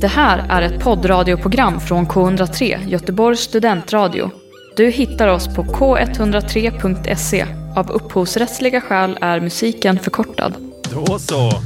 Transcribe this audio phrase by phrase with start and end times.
[0.00, 4.30] Det här är ett poddradioprogram från K103, Göteborgs studentradio.
[4.76, 7.46] Du hittar oss på k103.se.
[7.76, 10.54] Av upphovsrättsliga skäl är musiken förkortad.
[10.92, 11.36] Då så.
[11.38, 11.62] Yeah.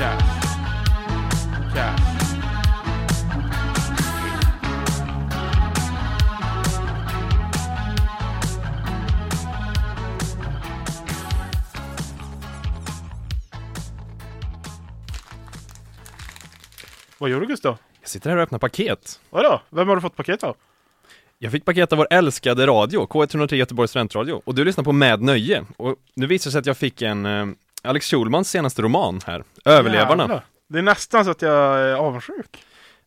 [0.00, 0.25] Yeah.
[17.18, 17.78] Vad gör du Gustav?
[18.00, 19.20] Jag sitter här och öppnar paket.
[19.30, 19.60] Vadå?
[19.70, 20.56] Vem har du fått paket av?
[21.38, 24.42] Jag fick paket av vår älskade radio, K103 Göteborgs studentradio.
[24.44, 25.64] Och du lyssnar på Med Nöje.
[25.76, 27.46] Och nu visar det sig att jag fick en eh,
[27.82, 30.22] Alex Schulmans senaste roman här, Överlevarna.
[30.22, 30.44] Jävlar.
[30.68, 32.64] Det är nästan så att jag är avundsjuk.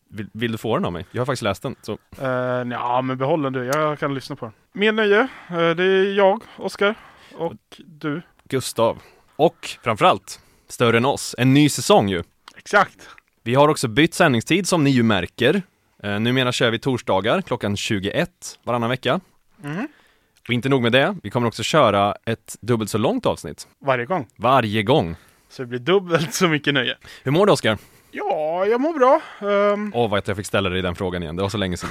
[0.08, 1.06] Vill, vill du få den av mig?
[1.10, 1.76] Jag har faktiskt läst den.
[1.82, 1.92] Så.
[1.92, 2.28] Uh,
[2.70, 3.64] ja, men behåll den du.
[3.64, 4.54] Jag kan lyssna på den.
[4.72, 5.20] Med nöje.
[5.20, 6.94] Uh, det är jag, Oskar.
[7.34, 8.22] Och du.
[8.44, 8.98] Gustav.
[9.36, 12.22] Och framförallt, större än oss, en ny säsong ju.
[12.56, 13.08] Exakt.
[13.42, 15.62] Vi har också bytt sändningstid som ni ju märker.
[16.02, 18.30] Eh, numera kör vi torsdagar klockan 21
[18.64, 19.20] varannan vecka.
[19.56, 19.88] Mhm.
[20.48, 23.68] Och inte nog med det, vi kommer också köra ett dubbelt så långt avsnitt.
[23.78, 24.26] Varje gång.
[24.36, 25.16] Varje gång.
[25.48, 26.96] Så det blir dubbelt så mycket nöje.
[27.22, 27.78] Hur mår du Oskar?
[28.10, 29.22] Ja, jag mår bra.
[29.72, 31.76] Um, Åh, vad att jag fick ställa dig den frågan igen, det var så länge
[31.76, 31.90] sedan.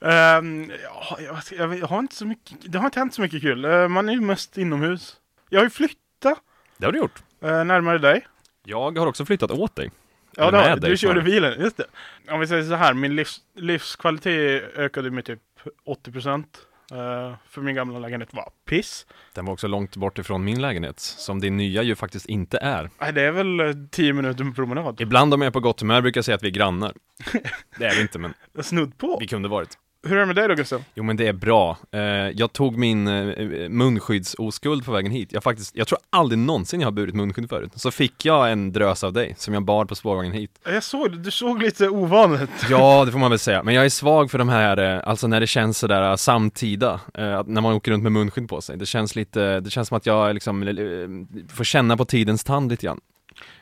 [0.00, 3.42] ehm, ja, jag, jag, jag har inte så mycket, det har inte hänt så mycket
[3.42, 3.64] kul.
[3.64, 5.16] Uh, man är ju mest inomhus.
[5.48, 6.38] Jag har ju flyttat
[6.78, 7.22] Det har du gjort.
[7.44, 8.26] uh, närmare dig.
[8.64, 9.90] Jag har också flyttat åt dig.
[10.36, 11.86] Ja, har, med dig, du körde bilen, just det.
[12.30, 15.40] Om vi säger så här, min livs, livskvalitet ökade med typ
[15.84, 16.58] 80 procent.
[16.92, 19.06] Uh, för min gamla lägenhet var piss.
[19.34, 22.90] Den var också långt bort ifrån min lägenhet, som din nya ju faktiskt inte är.
[23.00, 25.00] Nej, det är väl eh, 10 minuter med promenad.
[25.00, 26.92] Ibland om jag är på gott humör brukar jag säga att vi är grannar.
[27.78, 29.16] Det är vi inte, men Snudd på.
[29.20, 29.78] vi kunde varit.
[30.06, 30.84] Hur är det med dig då Gustav?
[30.94, 31.78] Jo men det är bra.
[31.92, 32.00] Eh,
[32.34, 35.32] jag tog min eh, munskyddsoskuld på vägen hit.
[35.32, 37.72] Jag faktiskt, jag tror aldrig någonsin jag har burit munskydd förut.
[37.74, 40.50] Så fick jag en drös av dig som jag bar på spårvagnen hit.
[40.64, 42.50] Jag såg du såg lite ovan ut.
[42.70, 43.62] Ja, det får man väl säga.
[43.62, 47.00] Men jag är svag för de här, eh, alltså när det känns sådär samtida,
[47.46, 48.76] när man åker runt med munskydd på sig.
[48.76, 52.86] Det känns lite, det känns som att jag liksom får känna på tidens tand lite
[52.86, 53.00] grann.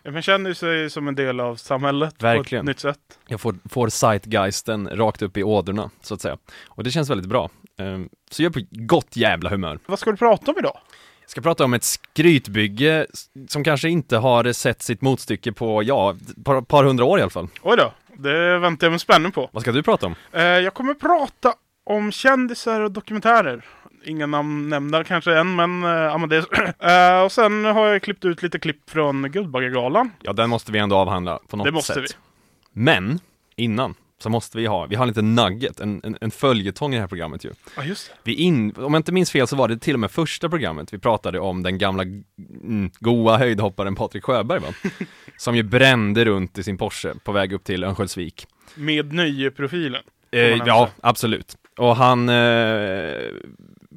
[0.05, 2.65] Man känner sig som en del av samhället Verkligen.
[2.65, 2.99] på ett nytt sätt.
[3.27, 6.39] Jag får, får zeitgeisten rakt upp i ådrorna, så att säga.
[6.69, 7.51] Och det känns väldigt bra.
[7.79, 7.99] Eh,
[8.31, 9.79] så jag är på gott jävla humör.
[9.87, 10.79] Vad ska du prata om idag?
[11.21, 13.07] Jag ska prata om ett skrytbygge
[13.49, 17.31] som kanske inte har sett sitt motstycke på, ja, par, par hundra år i alla
[17.31, 17.49] fall.
[17.63, 19.51] Oj då, det väntar jag med spänning på.
[19.53, 20.15] Vad ska du prata om?
[20.33, 21.55] Eh, jag kommer prata
[21.85, 23.65] om kändisar och dokumentärer.
[24.05, 26.47] Inga namn nämnda kanske än, men uh, Amadeus.
[26.81, 30.11] Eh, och sen har jag klippt ut lite klipp från Guldbaggegalan.
[30.23, 32.17] Ja, den måste vi ändå avhandla på något Det måste sätt.
[32.73, 33.21] Men,
[33.57, 36.97] innan, så måste vi ha, vi har en liten nugget, en, en, en följetong i
[36.97, 37.51] det här programmet ju.
[37.77, 38.15] Ja, just det.
[38.23, 40.93] Vi in, om jag inte minns fel så var det till och med första programmet
[40.93, 44.69] vi pratade om den gamla mm, goa höjdhopparen Patrik Sjöberg va?
[45.37, 48.47] Som ju brände runt i sin Porsche på väg upp till Örnsköldsvik.
[48.75, 50.03] Med nöjeprofilen.
[50.31, 51.57] Eh, ja, absolut.
[51.77, 52.35] Och han eh,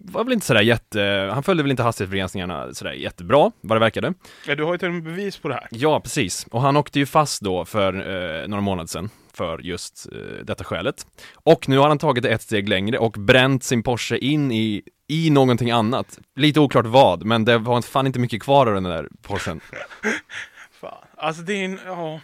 [0.05, 4.13] var väl inte sådär jätte, han följde väl inte hastighetsbegränsningarna sådär jättebra, vad det verkade.
[4.47, 5.67] Ja, du har ju till och med bevis på det här.
[5.71, 6.47] Ja, precis.
[6.51, 10.63] Och han åkte ju fast då för eh, några månader sedan för just eh, detta
[10.63, 11.07] skälet.
[11.33, 14.81] Och nu har han tagit det ett steg längre och bränt sin Porsche in i,
[15.07, 16.19] i någonting annat.
[16.35, 19.59] Lite oklart vad, men det var fan inte mycket kvar av den där Porschen.
[20.81, 21.05] Fan.
[21.17, 22.19] Alltså det är en, ja.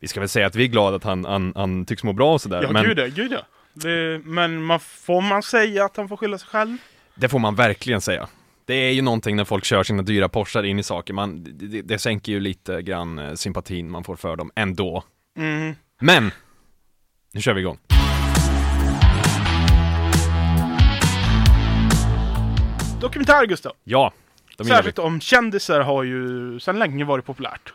[0.00, 2.34] Vi ska väl säga att vi är glada att han, han, han tycks må bra
[2.34, 3.40] och sådär, Ja, men gud ja, gud ja.
[3.74, 6.76] Det, men man, får man säga att han får skylla sig själv?
[7.16, 8.28] Det får man verkligen säga.
[8.64, 11.82] Det är ju någonting när folk kör sina dyra Porschar in i saker, man, det,
[11.82, 15.04] det, sänker ju lite grann eh, sympatin man får för dem ändå.
[15.38, 15.74] Mm.
[16.00, 16.30] Men!
[17.32, 17.78] Nu kör vi igång.
[23.00, 23.72] Dokumentär Gustav.
[23.84, 24.12] Ja,
[24.56, 24.70] de vi.
[24.70, 27.72] Särskilt om kändisar har ju sedan länge varit populärt.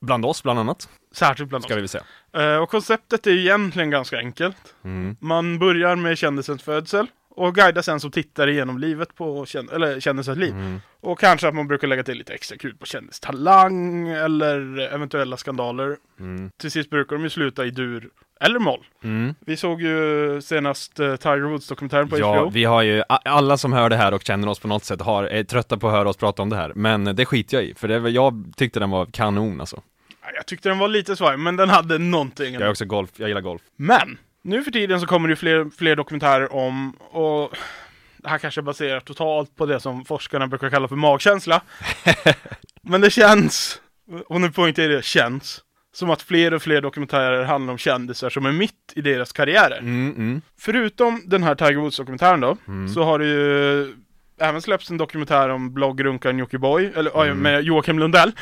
[0.00, 1.94] Bland oss bland annat, Särskilt bland ska vi oss.
[1.94, 2.54] väl säga.
[2.54, 4.74] Eh, och konceptet är egentligen ganska enkelt.
[4.84, 5.16] Mm.
[5.20, 10.00] Man börjar med kändisens födsel och guidar sen som tittare genom livet på känd- eller
[10.00, 10.52] kändisens liv.
[10.52, 10.80] Mm.
[11.00, 15.96] Och kanske att man brukar lägga till lite extra kul på kändistalang eller eventuella skandaler.
[16.20, 16.50] Mm.
[16.60, 18.08] Till sist brukar de ju sluta i dur
[18.40, 18.86] eller moll.
[19.04, 19.34] Mm.
[19.40, 22.50] Vi såg ju senast uh, Tiger Woods-dokumentären på Ja, HBO.
[22.50, 25.24] vi har ju, alla som hör det här och känner oss på något sätt har,
[25.24, 26.72] är trötta på att höra oss prata om det här.
[26.74, 29.82] Men det skiter jag i, för det, jag tyckte den var kanon alltså.
[30.34, 32.54] Jag tyckte den var lite svag, men den hade någonting.
[32.54, 33.62] Jag är också golf, jag gillar golf.
[33.76, 37.56] Men, nu för tiden så kommer det fler, fler dokumentärer om, och
[38.16, 41.60] det här kanske är baserat totalt på det som forskarna brukar kalla för magkänsla.
[42.82, 43.80] Men det känns,
[44.26, 45.60] och nu poängterar jag känns,
[45.94, 49.78] som att fler och fler dokumentärer handlar om kändisar som är mitt i deras karriärer.
[49.78, 50.40] Mm, mm.
[50.58, 52.88] Förutom den här Tiger Woods-dokumentären då, Mm.
[52.88, 53.94] så har det ju
[54.40, 57.38] även släppts en dokumentär om bloggrunkaren Jockiboi, eller Mm.
[57.38, 58.32] med Joakim Lundell.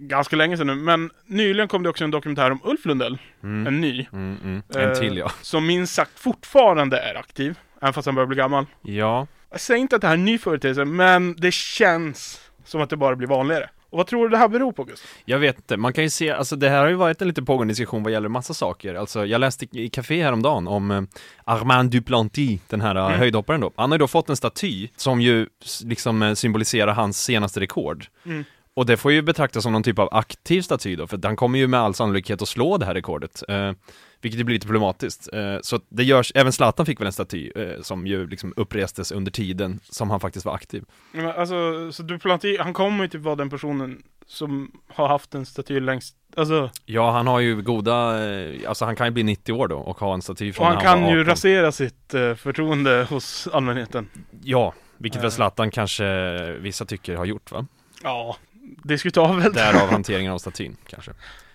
[0.00, 3.66] Ganska länge sedan nu, men nyligen kom det också en dokumentär om Ulf Lundell, Mm.
[3.66, 4.62] en ny, Mm, mm.
[4.74, 5.30] En Eh, till ja.
[5.42, 8.66] som minst sagt fortfarande är aktiv, även fast han börjar bli gammal.
[8.82, 12.80] Ja, Jag säger inte att det här är en ny företeelse, men det känns som
[12.80, 13.70] att det bara blir vanligare.
[13.90, 15.08] Och vad tror du det här beror på Gustav?
[15.24, 15.76] jag vet inte.
[15.76, 18.12] Man kan ju se, alltså det här har ju varit en lite pågående diskussion vad
[18.12, 18.94] gäller massa saker.
[18.94, 21.02] Alltså jag läste i Café häromdagen om eh,
[21.44, 23.18] Armand Duplanty, den här mm.
[23.18, 23.72] höjdhopparen då.
[23.76, 25.46] Han har ju då fått en staty som ju
[25.84, 28.06] liksom eh, symboliserar hans senaste rekord.
[28.26, 28.44] Mm.
[28.76, 31.58] Och det får ju betraktas som någon typ av aktiv staty då, för han kommer
[31.58, 33.42] ju med all sannolikhet att slå det här rekordet.
[33.48, 33.72] Eh,
[34.20, 35.28] vilket ju blir lite problematiskt.
[35.32, 39.12] Eh, så det görs, även Zlatan fick väl en staty eh, som ju liksom upprestes
[39.12, 40.84] under tiden som han faktiskt var aktiv.
[41.12, 45.46] Men Alltså, så Duplanty, han kommer ju typ vara den personen som har haft en
[45.46, 49.52] staty längst, alltså, Ja, han har ju goda, eh, alltså han kan ju bli 90
[49.52, 51.24] år då och ha en staty och från han när kan ju 18.
[51.24, 54.08] rasera sitt eh, förtroende hos allmänheten.
[54.42, 55.30] Ja, vilket väl Eh.
[55.30, 57.66] Zlatan kanske vissa tycker har gjort va?
[58.02, 58.36] Ja,
[58.82, 59.54] diskutabelt.
[59.54, 61.12] Därav hanteringen av statyn kanske.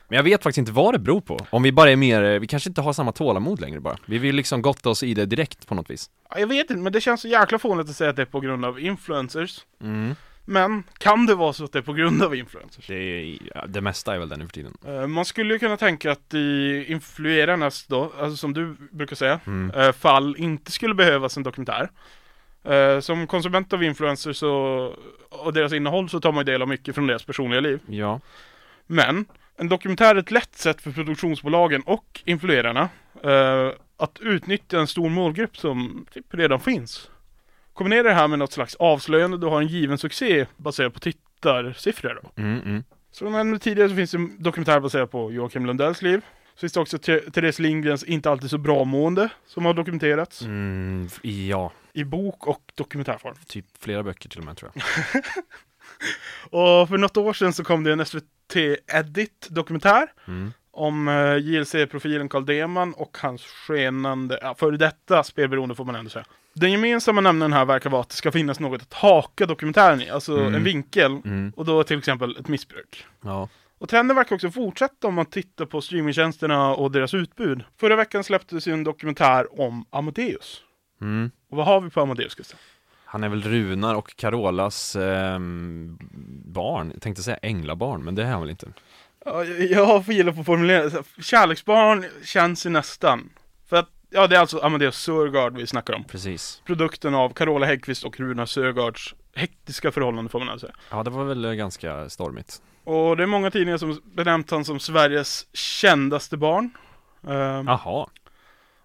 [0.08, 1.40] Men jag vet faktiskt inte vad det beror på.
[1.50, 3.98] Om vi bara är mer, vi kanske inte har samma tålamod längre bara.
[4.06, 6.10] Vi vill liksom gotta oss i det direkt på något vis.
[6.30, 8.25] Ja, Jag vet inte, men det känns så jäkla fånigt att säga att det är
[8.25, 9.60] på grund av influencers.
[9.81, 10.16] Mm.
[10.46, 12.88] Men kan det vara så att det är på grund av influencers?
[12.88, 14.78] Det, är, ja, det mesta är väl det nu för tiden.
[14.88, 19.40] Eh, Man skulle ju kunna tänka att i influerarnas då, alltså som du brukar säga,
[19.48, 19.72] Mm.
[19.81, 21.90] eh, fall inte skulle behövas en dokumentär.
[22.63, 24.96] Eh, Som konsument av influencers och,
[25.30, 27.80] och deras innehåll så tar man ju del av mycket från deras personliga liv.
[27.86, 28.19] Ja.
[28.88, 29.25] Men
[29.58, 32.90] en dokumentär är ett lätt sätt för produktionsbolagen och influerarna
[33.24, 37.10] eh, att utnyttja en stor målgrupp som typ redan finns.
[37.74, 42.19] Kombinera det här med något slags avslöjande du har en given succé baserat på tittarsiffror
[42.24, 42.42] då.
[42.42, 42.84] Mm, mm.
[43.12, 46.22] Som jag nämnde tidigare så finns det en dokumentär baserad på Joakim Lundells liv.
[46.53, 51.09] Så finns det också Therese Lindgrens Inte alltid så bra mående som har dokumenterats Mm,
[51.21, 53.36] ja, i bok och dokumentärform.
[53.48, 54.83] typ flera böcker till och med tror jag.
[56.44, 58.56] Och för något år sedan så kom det en SVT
[58.94, 60.53] Edit dokumentär Mm.
[60.71, 66.09] om eh, JLC-profilen Carl Deman och hans skenande, ja, före detta spelberoende får man ändå
[66.09, 66.25] säga.
[66.53, 70.09] Den gemensamma nämnaren här verkar vara att det ska finnas något att haka dokumentären i,
[70.09, 70.56] alltså Mm.
[70.56, 71.12] en vinkel.
[71.25, 71.53] Mm.
[71.56, 73.06] Och då till exempel ett missbruk.
[73.21, 73.50] Ja.
[73.81, 77.63] Och trenden verkar också fortsätta om man tittar på streamingtjänsterna och deras utbud.
[77.80, 80.62] Förra veckan släpptes ju en dokumentär om Amadeus.
[81.01, 81.31] Mm.
[81.50, 82.60] Och vad har vi på Amadeus, Gustav?
[83.06, 85.98] Han är väl Runar och Carolas ehm,
[86.45, 88.68] barn, jag tänkte säga änglabarn, men det är han väl inte?
[89.25, 91.04] Ja, jag- jag får gilla på formuleringen.
[91.22, 93.30] Kärleksbarn känns ju nästan.
[93.69, 96.04] För att, ja det är alltså Amadeus Sörgard vi snackar om.
[96.04, 96.62] Precis.
[96.66, 100.78] Produkten av Carola Häggkvist och Runar Sörgards hektiska förhållande får man alltså säga.
[100.90, 102.62] Ja, det var väl eh, ganska stormigt.
[102.84, 106.69] Och det är många tidningar som benämnt han som Sveriges kändaste barn.
[107.28, 108.08] Ehm, Jaha.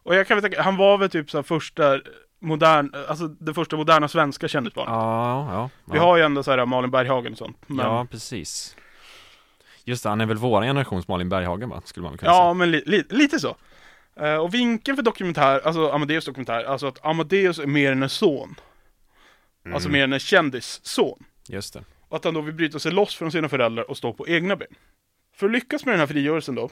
[0.03, 2.01] Och jag kan väl tänka, han var väl typ så första
[2.39, 4.91] modern, alltså det första moderna svenska kändisbarnet.
[4.93, 5.71] Ja, ja.
[5.85, 6.03] Vi ja.
[6.05, 7.57] har ju ändå så här Malin Berghagen och sånt.
[7.67, 8.77] Men, Ja, ja, precis.
[9.85, 11.83] Just det, han är väl vår generations Malin Berghagen va?
[11.85, 12.55] Skulle man kunna säga.
[12.55, 13.57] men li, li, lite så.
[14.21, 18.09] Eh, och vinkeln för dokumentär, alltså Amadeus dokumentär, alltså att Amadeus är mer än en
[18.09, 18.55] son.
[19.75, 19.93] Alltså Mm.
[19.99, 21.25] mer än en kändisson.
[21.49, 21.85] Just det.
[22.09, 24.57] Och att han då vill bryta sig loss från sina föräldrar och stå på egna
[24.57, 24.69] ben.
[25.37, 26.71] För att lyckas med den här frigörelsen då,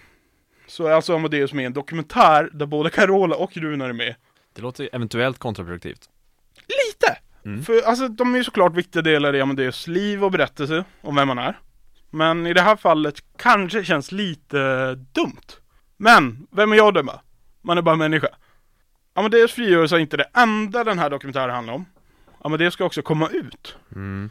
[0.67, 4.15] så är alltså Amadeus med i en dokumentär där både Carola och Runar är med.
[4.53, 6.09] Det låter eventuellt kontraproduktivt.
[6.57, 7.19] Lite!
[7.45, 7.63] Mm.
[7.63, 11.29] För alltså de är ju såklart viktiga delar i Amadeus liv och berättelse om vem
[11.29, 11.59] han är.
[12.11, 15.47] Men i det här fallet kanske känns lite dumt.
[15.97, 17.21] Men, vem är jag att döma?
[17.65, 18.29] Man är bara människa.
[19.15, 21.87] Amadeus frigörelse är inte det enda den här dokumentären handlar om.
[22.41, 23.77] Amadeus ska också komma ut.
[23.95, 24.31] Mm.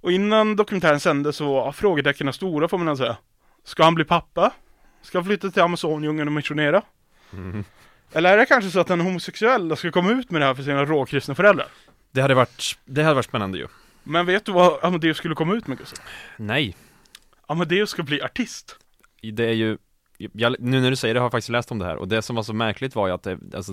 [0.00, 3.16] Och innan dokumentären sändes så var frågetecknen stora får man nog säga.
[3.64, 4.52] Ska han bli pappa?
[5.02, 6.82] Ska han flytta till Amazondjungeln och missionera?
[7.32, 7.64] Mm.
[8.12, 10.46] Eller är det kanske så att han är homosexuell och ska komma ut med det
[10.46, 11.68] här för sina råkristna föräldrar?
[12.10, 13.66] Det hade varit, det hade varit spännande ju.
[14.02, 16.04] Men vet du vad Amadeus skulle komma ut med Gustav?
[16.36, 16.76] Nej,
[17.46, 18.76] Amadeus ska bli artist.
[19.32, 19.78] det är ju
[20.18, 22.22] jag, nu när du säger det har jag faktiskt läst om det här och det
[22.22, 23.72] som var så märkligt var ju att det, alltså,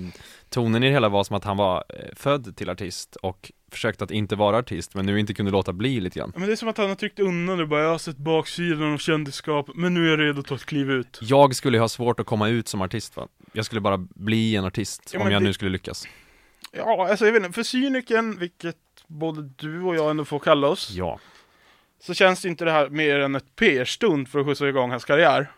[0.49, 4.03] tonen i det hela var som att han var eh, född till artist och försökte
[4.03, 6.33] att inte vara artist men nu inte kunde låta bli lite grann.
[6.35, 8.93] Men det är som att han har tryckt undan det bara, jag har sett baksidan
[8.93, 11.19] av kändisskap, men nu är jag redo att ta ett kliv ut.
[11.21, 13.27] Jag skulle ha svårt att komma ut som artist va?
[13.53, 16.07] Jag skulle bara bli en artist Ja, om jag det- nu skulle lyckas.
[16.71, 18.75] Ja, alltså jag vet inte, för cyniken, vilket
[19.07, 21.19] både du och jag ändå får kalla oss, Ja.
[22.03, 25.51] så känns inte det här mer än ett PR-stund för att skjutsa igång hans karriär.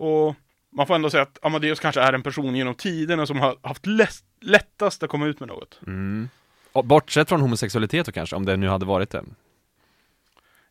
[0.00, 0.34] Och
[0.72, 3.86] man får ändå säga att Amadeus kanske är en person genom tiderna som har haft
[3.86, 5.80] lätt, lättast att komma ut med något.
[5.86, 6.28] Mm.
[6.72, 9.24] Och bortsett från homosexualitet då kanske, om det nu hade varit det.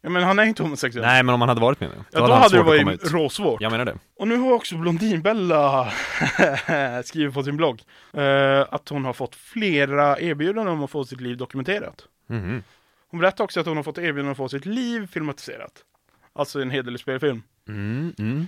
[0.01, 1.05] Ja, men han är inte homosexuell.
[1.05, 3.61] Nej men om han hade varit med nu, ja, då han hade det varit råsvårt.
[3.61, 3.97] Jag menar det.
[4.17, 5.91] Och nu har också Blondinbella
[7.05, 7.81] skrivit på sin blogg
[8.13, 12.03] eh, att hon har fått flera erbjudanden om att få sitt liv dokumenterat.
[12.27, 12.63] Mhm.
[13.11, 15.71] Hon berättar också att hon har fått erbjudanden om att få sitt liv filmatiserat.
[16.33, 17.43] Alltså en hederlig spelfilm.
[17.67, 18.47] Mm, mm.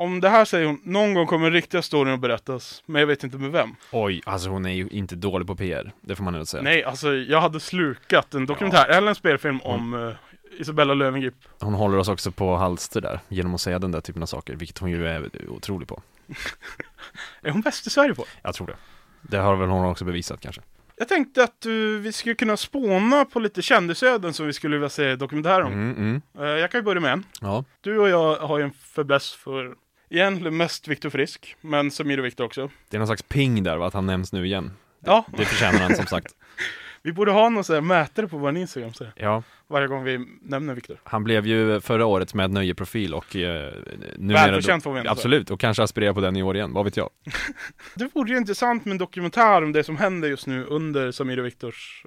[0.00, 3.24] Om det här säger hon, någon gång kommer riktiga storyn att berättas, men jag vet
[3.24, 3.74] inte med vem.
[3.92, 6.62] Oj, alltså hon är ju inte dålig på PR, det får man ändå säga.
[6.62, 10.14] Nej, alltså jag hade slukat en dokumentär, eller en spelfilm om uh,
[10.58, 11.34] Isabella Löwengrip.
[11.60, 14.56] Hon håller oss också på halster där, genom att säga den där typen av saker,
[14.56, 16.02] vilket hon ju är otrolig på.
[17.42, 18.24] är hon bäst i Sverige på?
[18.42, 18.76] Jag tror det.
[19.22, 20.62] Det har väl hon också bevisat kanske.
[20.96, 24.88] Jag tänkte att uh, vi skulle kunna spåna på lite kändisöden som vi skulle vilja
[24.88, 25.72] se dokumentär om.
[25.72, 26.22] Mm, mm.
[26.38, 27.24] Uh, jag kan ju börja med en.
[27.40, 27.64] Ja.
[27.80, 29.74] Du och jag har ju en fäbless för
[30.10, 32.70] egentligen mest Viktor Frisk, men Samir och Viktor också.
[32.90, 34.70] Det är någon slags ping där va, att han nämns nu igen.
[35.00, 36.34] Ja, Det förtjänar han som sagt.
[37.02, 40.26] vi borde ha någon sån här mätare på vår Instagram så Ja, varje gång vi
[40.42, 41.00] nämner Viktor.
[41.04, 43.72] han blev ju förra året med nöjeprofil och eh,
[44.16, 45.10] numera Välförtjänt får vi ändå.
[45.10, 47.10] Absolut, och kanske aspirerar på den i år igen, vad vet jag?
[47.94, 51.38] Det vore ju intressant med en dokumentär om det som händer just nu under Samir
[51.38, 52.04] och Viktors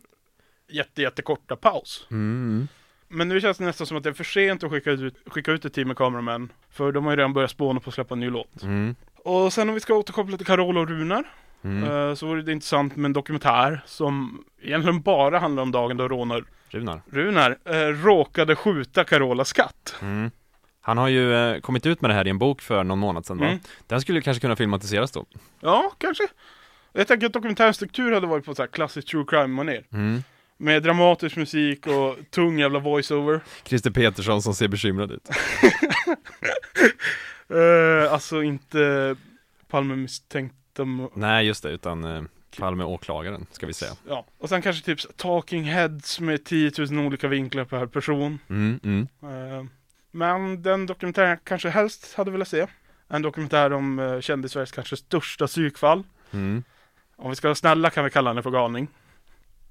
[0.70, 2.08] jätte, jättekorta paus.
[2.12, 2.68] Mm.
[3.12, 5.52] Men nu känns det nästan som att det är för sent att skicka ut, skicka
[5.52, 6.52] ut ett team med kameramän.
[6.72, 8.64] För de har ju redan börjat spåna på att släppa en ny låt.
[8.64, 8.96] Mm.
[9.18, 11.24] Och sen om vi ska återkoppla till Carola och Runar.
[11.64, 11.84] Mm.
[11.84, 16.08] eh, så vore det intressant med en dokumentär som egentligen bara handlar om dagen då
[16.08, 17.02] Rånar, Runar.
[17.12, 19.96] Runar eh, råkade skjuta Carolas katt.
[20.02, 20.32] Mm.
[20.82, 23.26] Han har ju eh, kommit ut med det här i en bok för någon månad
[23.26, 23.46] sedan va?
[23.46, 23.60] Mm.
[23.88, 25.26] Den skulle kanske kunna filmatiseras då.
[25.60, 26.24] Ja, kanske.
[26.94, 29.84] Jag tänker att dokumentärstruktur hade varit på så här klassisk true crime-manér.
[29.94, 30.24] Mm.
[30.62, 33.42] Med dramatisk musik och tung jävla voiceover.
[33.64, 35.30] Christer Petersson som ser bekymrad ut.
[37.52, 39.16] Uh, alltså inte
[39.68, 40.62] Palme misstänkta
[41.14, 42.22] Nej just det, utan eh,
[42.60, 43.92] Palme åklagaren ska vi säga.
[44.08, 48.40] Ja, och sen kanske typ talking heads med 10 000 olika vinklar per person.
[48.50, 49.08] Mm, mm.
[49.24, 49.66] Eh,
[50.12, 52.68] men den dokumentären jag kanske helst hade velat se.
[53.08, 56.04] En dokumentär om uh, kändis-Sveriges kanske största psykfall.
[56.32, 56.64] Mm.
[57.16, 58.88] Om vi ska vara snälla kan vi kalla henne för galning.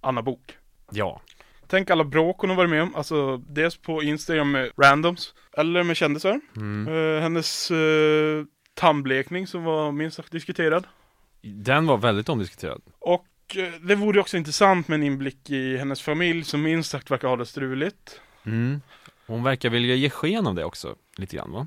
[0.00, 0.56] Anna Bok.
[0.92, 1.20] Ja.
[1.66, 2.94] Tänk alla bråk hon har varit med om.
[2.94, 5.35] Alltså dels på Instagram med randoms.
[5.56, 6.40] Eller med kändisar.
[6.56, 6.88] Mm.
[6.88, 8.44] Eh, hennes uh,
[8.75, 10.87] tandblekning som var minst sagt diskuterad.
[11.42, 12.82] Den var väldigt omdiskuterad.
[12.99, 17.11] Och eh, det vore också intressant med en inblick i hennes familj som minst sagt
[17.11, 18.20] verkar ha det struligt.
[18.47, 18.80] Mm.
[19.26, 21.66] Hon verkar vilja ge sken av det också, lite grann va?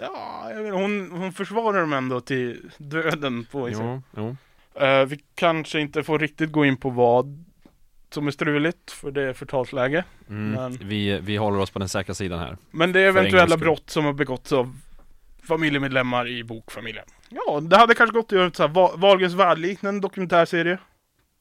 [0.00, 4.02] Ja, jag vet, hon, hon försvarar dem ändå till döden på Instagram.
[4.16, 4.36] Jo,
[4.74, 4.82] jo.
[4.82, 7.44] Eh, vi kanske inte får riktigt gå in på vad
[8.14, 10.04] som är struligt, för det är förtalsläge.
[10.28, 10.50] Mm.
[10.52, 12.56] Men- Vi, vi håller oss på den säkra sidan här.
[12.70, 14.76] Men det är en eventuella brott som har begåtts av
[15.48, 17.04] familjemedlemmar i bokfamiljen.
[17.28, 20.78] Ja, det hade kanske gått att göra ett så här Wahlgrens värld-liknande dokumentärserie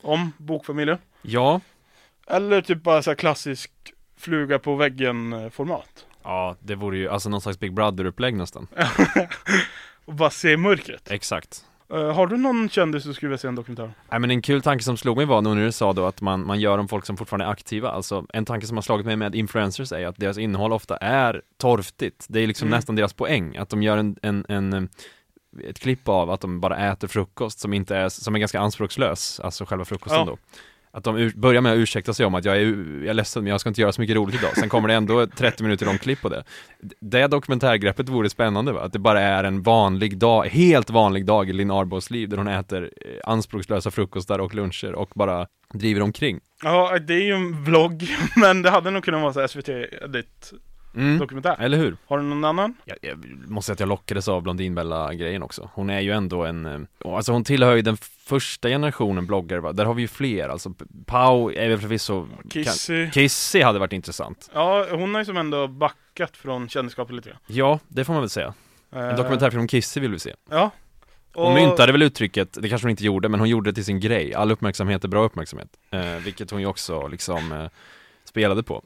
[0.01, 0.98] om bokfamiljen.
[1.22, 1.62] Ja,
[2.28, 3.72] Eller typ bara så här klassisk
[4.18, 6.06] fluga på väggen-format.
[6.24, 8.68] ja det vore ju alltså någon slags Big Brother-upplägg nästan.
[10.06, 11.12] Och bara se mörkret.
[11.12, 11.66] Exakt.
[11.93, 13.93] Eh, har du någon kändis du skulle vilja se en dokumentär?
[14.12, 16.21] Nej men en kul tanke som slog mig var nog när du sa då att
[16.21, 19.05] man, man gör om folk som fortfarande är aktiva, alltså en tanke som har slagit
[19.05, 22.25] mig med influencers är att deras innehåll ofta är torftigt.
[22.29, 22.77] Det är liksom Mm.
[22.77, 24.83] nästan deras poäng, att de gör en, en, en eh,
[25.69, 29.39] ett klipp av att de bara äter frukost som inte är, som är ganska anspråkslös,
[29.39, 30.25] alltså själva frukosten Ja.
[30.25, 30.38] då.
[30.93, 33.43] Att de ur, börjar med att ursäkta sig om att jag är, jag är ledsen
[33.43, 34.57] men jag ska inte göra så mycket roligt idag.
[34.57, 36.43] Sen kommer det ändå ett 30 minuter långt klipp på det.
[37.00, 38.81] Det dokumentärgreppet vore spännande va?
[38.81, 42.38] Att det bara är en vanlig dag, helt vanlig dag i Linn Arbos liv där
[42.38, 46.39] hon äter eh, anspråkslösa frukostar och luncher och bara driver omkring.
[46.63, 49.69] Ja, det är ju en vlogg, men det hade nog kunnat vara så SVT
[50.13, 50.53] ditt
[50.95, 51.19] Mm.
[51.19, 51.55] dokumentär.
[51.60, 51.98] Eller hur?
[52.07, 52.75] Har du någon annan?
[52.86, 55.69] Jag, jag måste säga att jag lockades av Blondinbella-grejen också.
[55.74, 59.71] Hon är ju ändå en, eh, alltså hon tillhör ju den första generationen bloggare va?
[59.71, 60.74] Där har vi ju fler, alltså
[61.05, 63.12] Pau är väl förvisso Kissy.
[63.12, 64.50] Kissy hade varit intressant.
[64.53, 67.39] Ja, hon har ju som ändå backat från kändisskapet lite grann.
[67.48, 68.53] Ja, det får man väl säga.
[68.91, 70.36] En Eh, dokumentärfilm om Kissy vill vi se.
[70.50, 70.71] Ja.
[71.33, 74.00] Hon myntade väl uttrycket, det kanske hon inte gjorde, men hon gjorde det till sin
[74.00, 74.33] grej.
[74.33, 75.69] All uppmärksamhet är bra uppmärksamhet.
[75.91, 77.69] Eh, vilket hon ju också liksom eh,
[78.24, 78.83] spelade på.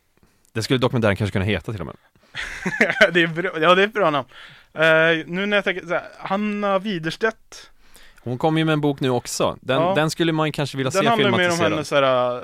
[0.55, 1.95] Det skulle dokumentären kanske kunna heta till och med.
[3.13, 4.27] det är bra, ja, det är ett bra namn.
[4.74, 7.71] Eh, nu när jag tänker så här, Hanna Widerstedt.
[8.19, 9.57] Hon kom ju med en bok nu också.
[9.62, 9.93] Den, Ja.
[9.95, 11.71] den skulle man kanske vilja Den se handlar ju mer om filmatiserad.
[11.71, 12.43] hennes så här,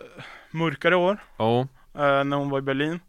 [0.51, 1.23] mörkare år.
[1.37, 1.59] Ja,
[1.95, 2.99] eh, när hon var i Berlin.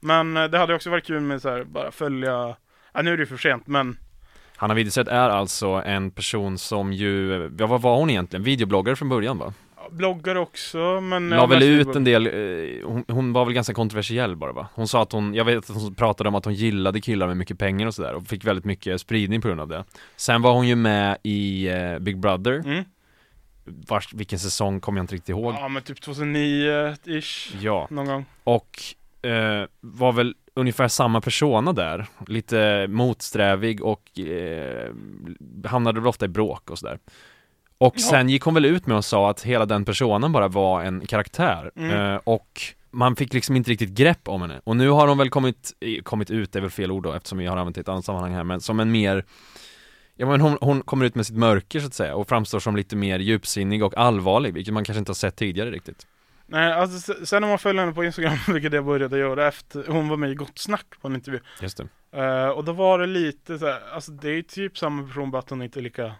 [0.00, 2.56] Men eh, det hade också varit kul med så här, bara följa,
[2.92, 3.98] ja, nu är det ju för sent men
[4.56, 8.42] Hanna Widerstedt är alltså en person som ju, ja, vad var hon egentligen?
[8.44, 9.52] Videobloggare från början va?
[9.90, 14.36] Bloggar också men La väl ut en del, eh, hon, hon var väl ganska kontroversiell
[14.36, 14.68] bara va?
[14.74, 17.36] Hon sa att hon, jag vet att hon pratade om att hon gillade killar med
[17.36, 19.84] mycket pengar och sådär och fick väldigt mycket spridning på grund av det
[20.16, 22.84] Sen var hon ju med i eh, Big Brother, Mm.
[23.88, 28.24] vars, vilken säsong kommer jag inte riktigt ihåg Ja men typ 2009-ish Ja, någon gång.
[28.44, 28.78] och
[29.30, 34.90] eh, var väl ungefär samma persona där Lite motsträvig och eh,
[35.64, 36.98] hamnade väl ofta i bråk och sådär
[37.78, 40.82] Och sen gick hon väl ut med och sa att hela den personen bara var
[40.82, 41.90] en karaktär Mm.
[42.14, 44.60] eh, Och man fick liksom inte riktigt grepp om henne.
[44.64, 47.12] Och nu har hon väl kommit, eh, kommit ut, det är väl fel ord då
[47.12, 49.24] eftersom jag har använt det i ett annat sammanhang här, men som en mer
[50.16, 52.76] Ja men hon, hon kommer ut med sitt mörker så att säga och framstår som
[52.76, 56.06] lite mer djupsinnig och allvarlig, vilket man kanske inte har sett tidigare riktigt.
[56.46, 60.08] Nej, alltså sen när man följer henne på Instagram, vilket jag började göra efter hon
[60.08, 61.40] var med i Gott Snack på en intervju.
[61.62, 61.76] Just
[62.12, 62.22] det.
[62.22, 65.38] Eh, och då var det lite så här, alltså det är typ samma person bara
[65.38, 66.12] att hon inte är lika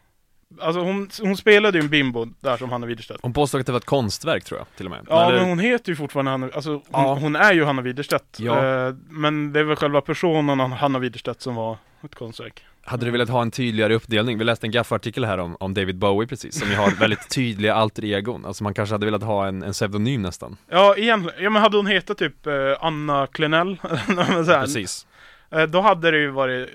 [0.61, 3.21] Alltså hon, hon spelade ju en bimbo där som Hanna Widerstedt.
[3.23, 5.07] Hon påstod att det var ett konstverk tror jag, till och med.
[5.09, 7.15] Ja Eller- men hon heter ju fortfarande Hanna, alltså hon, Ja.
[7.21, 8.37] hon är ju Hanna Widerstedt.
[8.41, 8.87] Ja.
[8.87, 12.65] Eh, men det är väl själva personen Hanna Widerstedt som var ett konstverk.
[12.87, 14.39] Hade du velat ha en tydligare uppdelning?
[14.39, 17.75] Vi läste en gaffartikel här om, om David Bowie precis, som ju har väldigt tydliga
[17.75, 18.45] alter egon.
[18.45, 20.57] Alltså man kanske hade velat ha en, en pseudonym nästan.
[20.69, 23.77] Ja egentligen, ja men hade hon hetat typ eh, Anna Klenell,
[24.47, 25.07] Precis.
[25.51, 26.69] eh, då hade det ju varit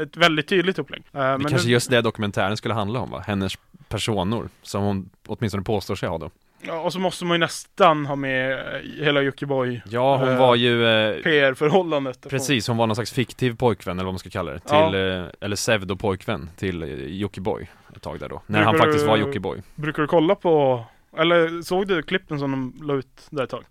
[0.00, 1.02] ett väldigt tydligt upplägg.
[1.12, 3.24] Eh, Det men kanske nu, just det dokumentären skulle handla om va?
[3.26, 3.52] Hennes
[3.88, 6.30] personor, som hon åtminstone påstår sig ha då.
[6.66, 10.38] ja, och så måste man ju nästan ha med eh, hela Jockiboi Ja, hon Eh,
[10.38, 12.26] var ju eh, PR-förhållandet.
[12.30, 14.96] Precis, hon var någon slags fiktiv pojkvän eller vad man ska kalla det, till, Ja.
[14.96, 19.08] eh, eller pseudo-pojkvän till eh, Jockiboi ett tag där då, när Brukar han faktiskt du-
[19.08, 20.84] var Jockiboi Brukar du kolla på,
[21.18, 23.64] eller såg du klippen som de la ut där ett tag?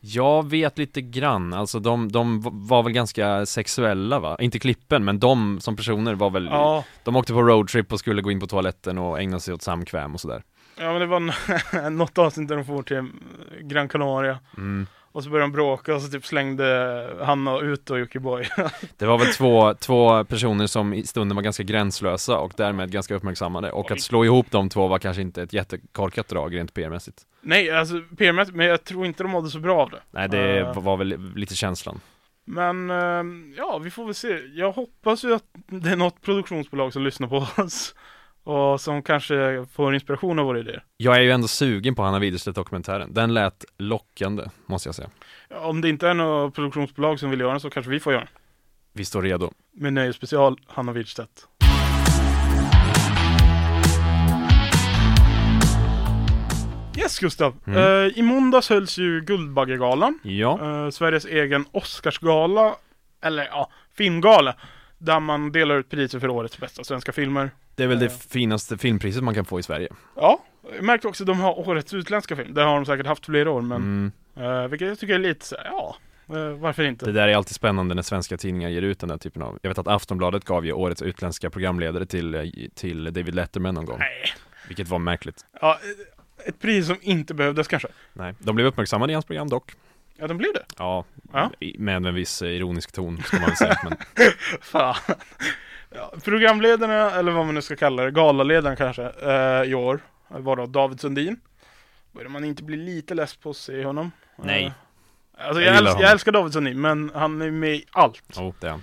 [0.00, 4.36] Jag vet lite grann, alltså de, de var väl ganska sexuella va?
[4.40, 8.22] Inte klippen, men de som personer var väl Ja, De åkte på roadtrip och skulle
[8.22, 10.42] gå in på toaletten och ägna sig åt samkväm och sådär
[10.80, 13.04] ja men det var något avsnitt där de får till
[13.60, 14.38] Gran Canaria.
[14.56, 14.86] mm.
[15.12, 18.48] Och så började de bråka och så typ slängde Hanna ut och Jockiboi.
[18.98, 23.14] Det var väl två, två personer som i stunden var ganska gränslösa och därmed ganska
[23.14, 27.22] uppmärksammade och att slå ihop de två var kanske inte ett jättekorkat drag rent PR-mässigt
[27.40, 30.00] Nej, alltså PR men jag tror inte de mådde så bra av det.
[30.10, 30.80] Nej det Eh.
[30.82, 32.00] var väl lite känslan
[32.44, 33.24] Men eh,
[33.56, 34.38] ja, vi får väl se.
[34.54, 37.94] Jag hoppas ju att det är något produktionsbolag som lyssnar på oss.
[38.44, 40.84] Och som kanske får inspiration av våra idéer.
[40.96, 45.08] Jag är ju ändå sugen på Hanna Widerstedt dokumentären, den lät lockande måste jag säga
[45.54, 48.24] om det inte är något produktionsbolag som vill göra den så kanske vi får göra
[48.24, 48.32] den.
[48.92, 51.46] Vi står redo Med nöjesspecial, Hanna Wirdstedt.
[56.98, 57.54] Yes Gustav!
[57.66, 57.78] Mm.
[57.78, 60.18] Eh, I måndags hölls ju Guldbaggegalan.
[60.22, 62.74] Ja, Eh, Sveriges egen Oscarsgala.
[63.22, 64.54] Eller ja, filmgala.
[65.02, 67.50] Där man delar ut priser för årets bästa svenska filmer.
[67.74, 68.02] det är väl Eh.
[68.02, 71.68] det finaste filmpriset man kan få i Sverige Ja, jag märkte också att de har
[71.68, 72.54] årets utländska film.
[72.54, 74.52] Det har de säkert haft flera år men mm.
[74.62, 75.96] eh, vilket jag tycker är lite så ja,
[76.28, 77.06] eh, varför inte?
[77.06, 79.70] Det där är alltid spännande när svenska tidningar ger ut den där typen av Jag
[79.70, 82.42] vet att Aftonbladet gav ju årets utländska programledare till, eh,
[82.74, 84.32] till David Letterman någon gång Nej.
[84.68, 87.88] Vilket var märkligt Ja, eh, ett pris som inte behövdes kanske.
[88.12, 89.74] Nej, de blev uppmärksammade i hans program dock
[90.20, 90.64] Ja, de blev det.
[90.78, 91.50] Ja, Ja.
[91.78, 93.96] med en viss ironisk ton ska man väl säga men
[94.60, 94.94] Fan.
[95.94, 100.56] Ja, programledarna, eller vad man nu ska kalla det, galaledaren kanske, eh, i år var
[100.56, 101.40] då David Sundin.
[102.12, 104.10] Börjar man inte bli lite less på att se honom?
[104.36, 104.64] Nej.
[105.38, 108.36] Eh, alltså Jag jag, älskar, jag älskar David Sundin, men han är med i allt.
[108.38, 108.82] oh, det är han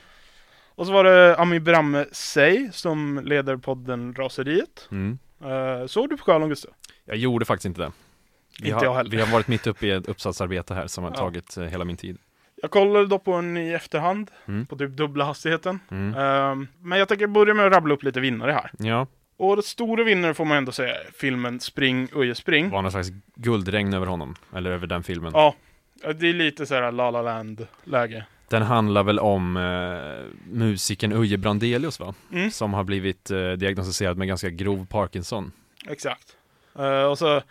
[0.75, 4.87] Och så var det Ami Bramme Sey som leder podden Raseriet.
[4.91, 5.19] mm.
[5.45, 6.71] Eh, såg du på galan Gustav?
[7.05, 7.91] Jag gjorde faktiskt inte det
[8.61, 9.11] vi Inte har, jag heller.
[9.11, 11.17] Vi har varit mitt uppe i ett uppsatsarbete här som har Ja.
[11.17, 12.17] tagit eh, hela min tid
[12.61, 14.65] Jag kollade då på den i efterhand, Mm.
[14.65, 15.79] på typ dubbla hastigheten.
[15.91, 16.13] mm.
[16.15, 18.71] Eh, men jag tänker börja med att rabbla upp lite vinnare här.
[18.79, 19.07] Ja,
[19.39, 22.69] Årets stora vinnare får man ändå säga filmen Spring Uje Spring.
[22.69, 25.55] var någon slags guldregn över honom, eller över den filmen Ja,
[26.15, 28.25] det är lite såhär La La Land läge.
[28.49, 32.13] Den handlar väl om eh, musikern Uje Brandelius va?
[32.31, 32.51] Mm.
[32.51, 35.51] Som har blivit eh, diagnostiserad med ganska grov Parkinson
[35.89, 36.27] Exakt.
[36.79, 37.41] Eh, och så,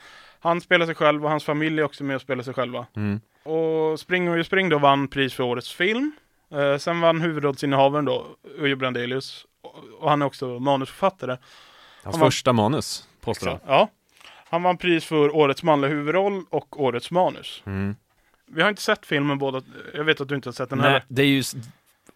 [0.46, 2.87] han spelar sig själv och hans familj är också med och spelar sig själva.
[2.96, 3.20] mm.
[3.42, 6.12] Och Spring Uje Spring då vann pris för årets film.
[6.54, 8.26] Eh, sen vann huvudrollsinnehavaren då,
[8.59, 9.46] Uje Brandelius.
[9.62, 11.37] Och, och han är också manusförfattare.
[12.04, 13.88] Hans Han första manus, påstår han Ja.
[14.50, 17.62] Han vann pris för årets manliga huvudroll och årets manus.
[17.66, 17.96] mm.
[18.48, 19.62] Vi har inte sett filmen båda,
[19.94, 21.04] jag vet att du inte har sett den Nej, heller.
[21.09, 21.42] det är ju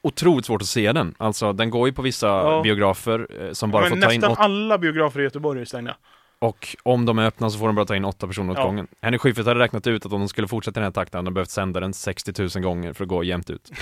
[0.03, 2.61] otroligt svårt att se den Alltså den går ju på vissa Ja.
[2.63, 5.65] biografer eh, som bara Men får ta in nästan åt, alla biografer i Göteborg är
[5.65, 5.97] stängda.
[6.43, 8.65] Och om de är öppna så får de bara ta in åtta personer åt Ja.
[8.65, 11.27] gången Henry Schyffert hade räknat ut att om de skulle fortsätta den här takten hade
[11.27, 13.71] de behövt sända den 60 000 gånger för att gå jämnt ut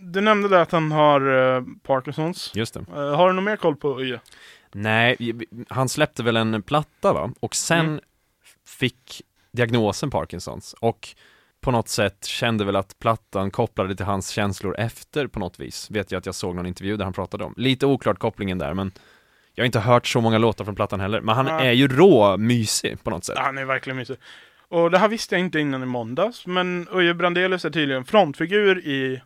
[0.00, 2.50] Du nämnde där att han har eh, Parkinsons.
[2.54, 4.20] Just det Eh, har du någon mer koll på Uje?
[4.72, 5.16] Nej,
[5.68, 7.32] han släppte väl en platta va?
[7.40, 8.00] Och sen Mm.
[8.66, 11.08] fick diagnosen Parkinsons och
[11.60, 15.90] på något sätt kände väl att plattan kopplade till hans känslor efter på något vis.
[15.90, 17.54] Vet jag att jag såg någon intervju där han pratade om.
[17.56, 18.92] Lite oklart kopplingen där men
[19.54, 21.20] jag har inte hört så många låtar från plattan heller.
[21.20, 21.68] Men han Nej.
[21.68, 23.38] är ju rå mysig på något sätt.
[23.38, 24.16] Han är verkligen mysig.
[24.68, 28.78] Och det här visste jag inte innan i måndags, men Uje Brandelius är tydligen frontfigur
[28.78, 29.22] i,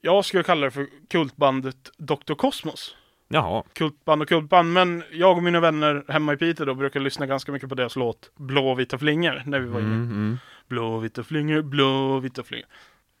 [0.00, 2.34] jag skulle kalla det för kultbandet Dr.
[2.34, 2.96] Cosmos.
[3.28, 3.62] Jaha.
[3.72, 4.72] kultband och kultband.
[4.72, 7.96] Men jag och mina vänner hemma i Piteå då brukar lyssna ganska mycket på deras
[7.96, 10.02] låt Blåvita flingor när vi var Mm, inne.
[10.04, 10.38] mm.
[10.68, 12.66] Blåvita flingor, blåvita flingor.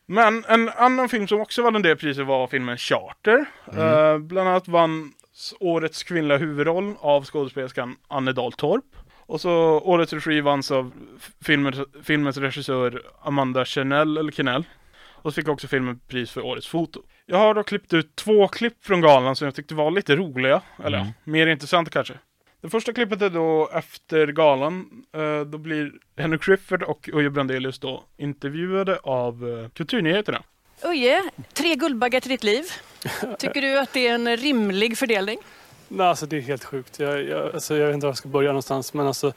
[0.06, 3.44] Men en annan film som också vann en del priser var filmen Charter.
[3.76, 5.12] Eh, bland annat vann
[5.60, 8.84] årets kvinnliga huvudroll av skådespelerskan Anne Dahl Torp.
[9.26, 10.92] Och så årets regi vanns av
[11.44, 14.64] filmens, filmens regissör Amanda Chanel, eller Kennell.
[15.22, 17.02] Och så fick också filmen pris för årets foto.
[17.26, 20.62] Jag har då klippt ut två klipp från galan som jag tyckte var lite roliga.
[20.84, 22.14] Eller ja, mer intressanta kanske.
[22.62, 25.04] Det första klippet är då efter galan.
[25.12, 30.42] Eh, då blir Henrik Schyffert och Uje Brandelius då intervjuade av eh, Kulturnyheterna.
[30.84, 32.64] Uje, tre Guldbaggar till ditt liv.
[33.38, 35.38] Tycker du att det är en rimlig fördelning?
[35.88, 36.98] Nej, alltså det är helt sjukt.
[36.98, 38.94] Jag, jag, alltså jag vet inte var jag ska börja någonstans.
[38.94, 39.32] Men alltså,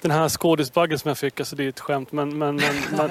[0.00, 2.12] den här skådisbaggen som jag fick, alltså det är ett skämt.
[2.12, 2.74] Men, men, men,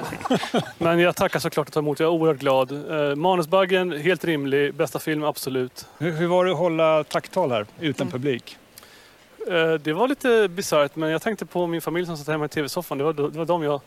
[0.78, 2.00] men jag tackar såklart att ta emot.
[2.00, 2.72] Jag är oerhört glad.
[2.72, 4.74] Eh, manusbaggen, helt rimlig.
[4.74, 5.86] Bästa film, absolut.
[5.98, 8.56] Hur, hur var det att hålla tacktal här utan publik?
[9.48, 12.48] Eh, det var lite bisarrt, men jag tänkte på min familj som satt hemma i
[12.48, 12.98] tv-soffan.
[12.98, 13.80] Det var, det var dem jag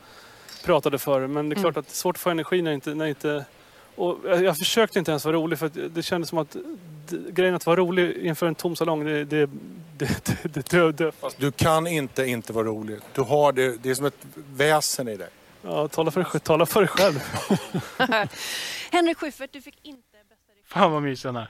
[0.66, 1.28] pratade för.
[1.28, 2.96] Men det är klart att det är svårt att få energi när inte...
[2.96, 3.46] När inte
[4.08, 6.56] och jag, jag försökte inte ens vara rolig för att det kändes som att
[7.30, 9.50] grejen att vara rolig inför en tom salong, det, det,
[9.98, 13.00] det, det, det, det, det Du kan inte inte vara rolig.
[13.16, 15.30] Du har det, det är som ett väsen i dig.
[15.64, 17.20] Ja, tala för, dig- tala för dig själv.
[18.92, 20.36] Henrik Schyffert, du fick inte bästa.
[20.66, 21.48] Fan vad mysig han är.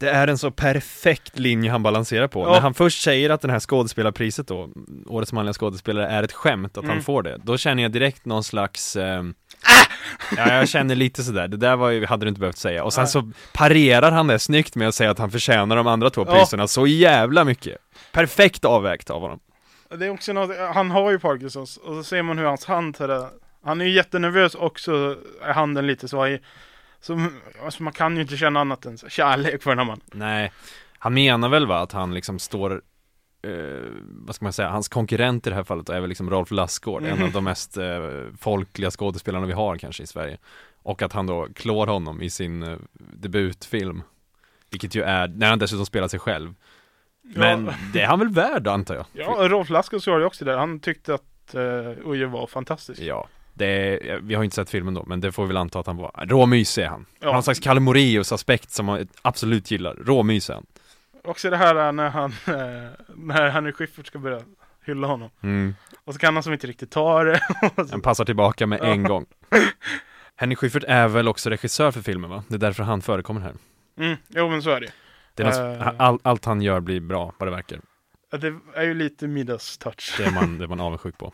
[0.00, 2.42] Det är en så perfekt linje han balanserar på.
[2.46, 2.52] Ja.
[2.52, 4.68] När han först säger att den här skådespelarpriset då,
[5.06, 6.96] Årets manliga skådespelare, är ett skämt, att Mm.
[6.96, 7.38] han får det.
[7.44, 9.34] Då känner jag direkt någon slags ehm,
[10.36, 12.84] Ja, jag känner lite sådär, det där var ju, hade du inte behövt säga.
[12.84, 16.10] Och sen så parerar han det snyggt med att säga att han förtjänar de andra
[16.10, 16.34] två Ja.
[16.34, 17.76] priserna så jävla mycket.
[18.12, 19.40] Perfekt avvägt av honom.
[19.98, 22.96] Det är också något, han har ju Parkinsons och så ser man hur hans hand
[22.96, 23.28] sådär,
[23.64, 26.40] han är ju jättenervös och så är handen lite svajig.
[27.00, 27.26] Så
[27.64, 30.04] alltså man kan ju inte känna annat än kärlek för den här mannen.
[30.12, 30.52] Nej,
[30.98, 32.82] han menar väl va att han liksom står
[33.42, 33.50] eh,
[34.04, 37.02] vad ska man säga, hans konkurrent i det här fallet är väl liksom Rolf Lassgård,
[37.04, 37.24] en Mhm.
[37.26, 38.00] av de mest eh,
[38.40, 40.38] folkliga skådespelarna vi har kanske i Sverige.
[40.82, 44.02] Och att han då klår honom i sin eh, debutfilm.
[44.70, 46.54] Vilket ju är, när han dessutom spelar sig själv.
[47.22, 47.72] Men Ja.
[47.92, 49.06] det är han väl värd antar jag?
[49.12, 53.00] Ja, Rolf Lassgård sa ju också det, han tyckte att uh, Uje var fantastisk.
[53.00, 53.28] Ja,
[53.60, 55.96] det vi har inte sett filmen då, men det får vi väl anta att han
[55.96, 56.24] var.
[56.28, 57.06] Råmysig är han.
[57.20, 57.26] Ja.
[57.26, 59.94] Han har slags Kalle Moraeus aspekt som man absolut gillar.
[59.94, 60.66] Råmysig är han.
[61.24, 64.40] Också det här när han, eh, när Henrik Schyffert ska börja
[64.84, 65.30] hylla honom.
[65.42, 65.74] Mm.
[66.04, 67.40] Och så kan han som inte riktigt ta det.
[67.90, 69.26] Han passar tillbaka med en gång.
[70.36, 72.44] Henrik Schyffert är väl också regissör för filmen va?
[72.48, 73.54] Det är därför han förekommer här.
[73.98, 74.92] mm, jo men så är det.
[75.34, 75.92] Det är Eh.
[75.98, 77.80] all, allt han gör blir bra, vad det verkar.
[78.30, 80.14] Det är ju lite middagstouch.
[80.18, 81.32] Det är man, det är man avundsjuk på.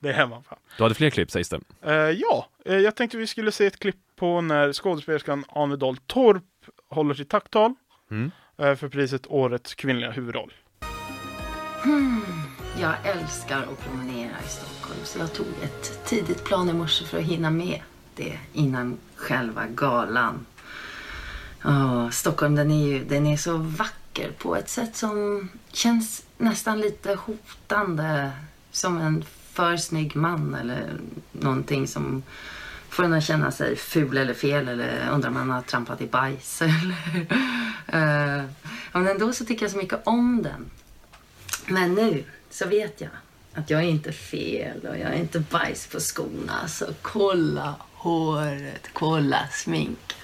[0.00, 0.42] Det är hemma.
[0.48, 0.58] Fan.
[0.76, 1.60] Du hade fler klipp sägs det.
[1.82, 5.96] Eh, ja, eh, jag tänkte vi skulle se ett klipp på när skådespelerskan Ane Dahl
[5.96, 6.44] Torp
[6.88, 7.74] håller sitt tacktal
[8.10, 8.30] Mm.
[8.58, 10.52] eh, för priset Årets kvinnliga huvudroll.
[12.80, 17.18] Jag älskar att promenera i Stockholm så jag tog ett tidigt plan i morse för
[17.18, 17.80] att hinna med
[18.16, 20.46] det innan själva galan.
[21.62, 26.80] Ja, Stockholm den är ju den är så vacker på ett sätt som känns nästan
[26.80, 28.30] lite hotande.
[28.72, 30.92] Som en för snygg man eller
[31.32, 32.22] någonting som
[32.88, 36.06] får en att känna sig ful eller fel eller undrar om man har trampat i
[36.06, 36.62] bajs.
[36.62, 37.26] Eller,
[37.92, 38.44] Eh,
[38.92, 40.70] ja, men ändå så tycker jag så mycket om den.
[41.66, 43.10] Men nu så vet jag
[43.54, 46.68] att jag är inte fel och jag är inte bajs på skorna.
[46.68, 50.16] Så kolla håret, kolla sminket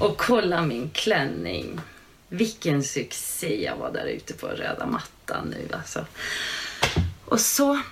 [0.00, 1.80] och kolla min klänning.
[2.28, 6.06] Vilken succé jag var där ute på röda mattan nu alltså.
[7.24, 7.82] Och så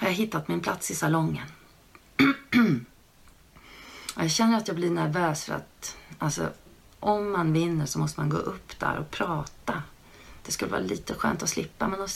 [0.00, 1.46] har jag hittat min plats i salongen.
[4.16, 6.50] Jag känner att jag blir nervös för att alltså,
[7.00, 9.82] om man vinner så måste man gå upp där och prata.
[10.46, 12.08] Det skulle vara lite skönt att slippa men jag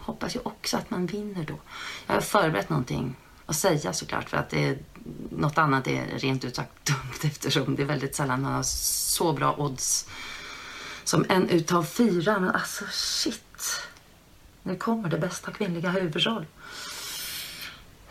[0.00, 1.58] hoppas ju också att man vinner då.
[2.06, 4.78] Jag har förberett någonting att säga såklart för att det är,
[5.30, 9.32] något annat är rent ut sagt dumt eftersom det är väldigt sällan man har så
[9.32, 10.08] bra odds
[11.04, 12.40] som en utav fyra.
[12.40, 13.82] Men alltså shit.
[14.62, 16.46] Nu kommer det bästa kvinnliga huvudroll.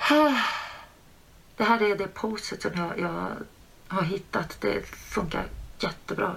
[1.57, 3.31] Det här är det poset som jag, jag
[3.87, 4.57] har hittat.
[4.61, 5.47] Det funkar
[5.79, 6.35] jättebra.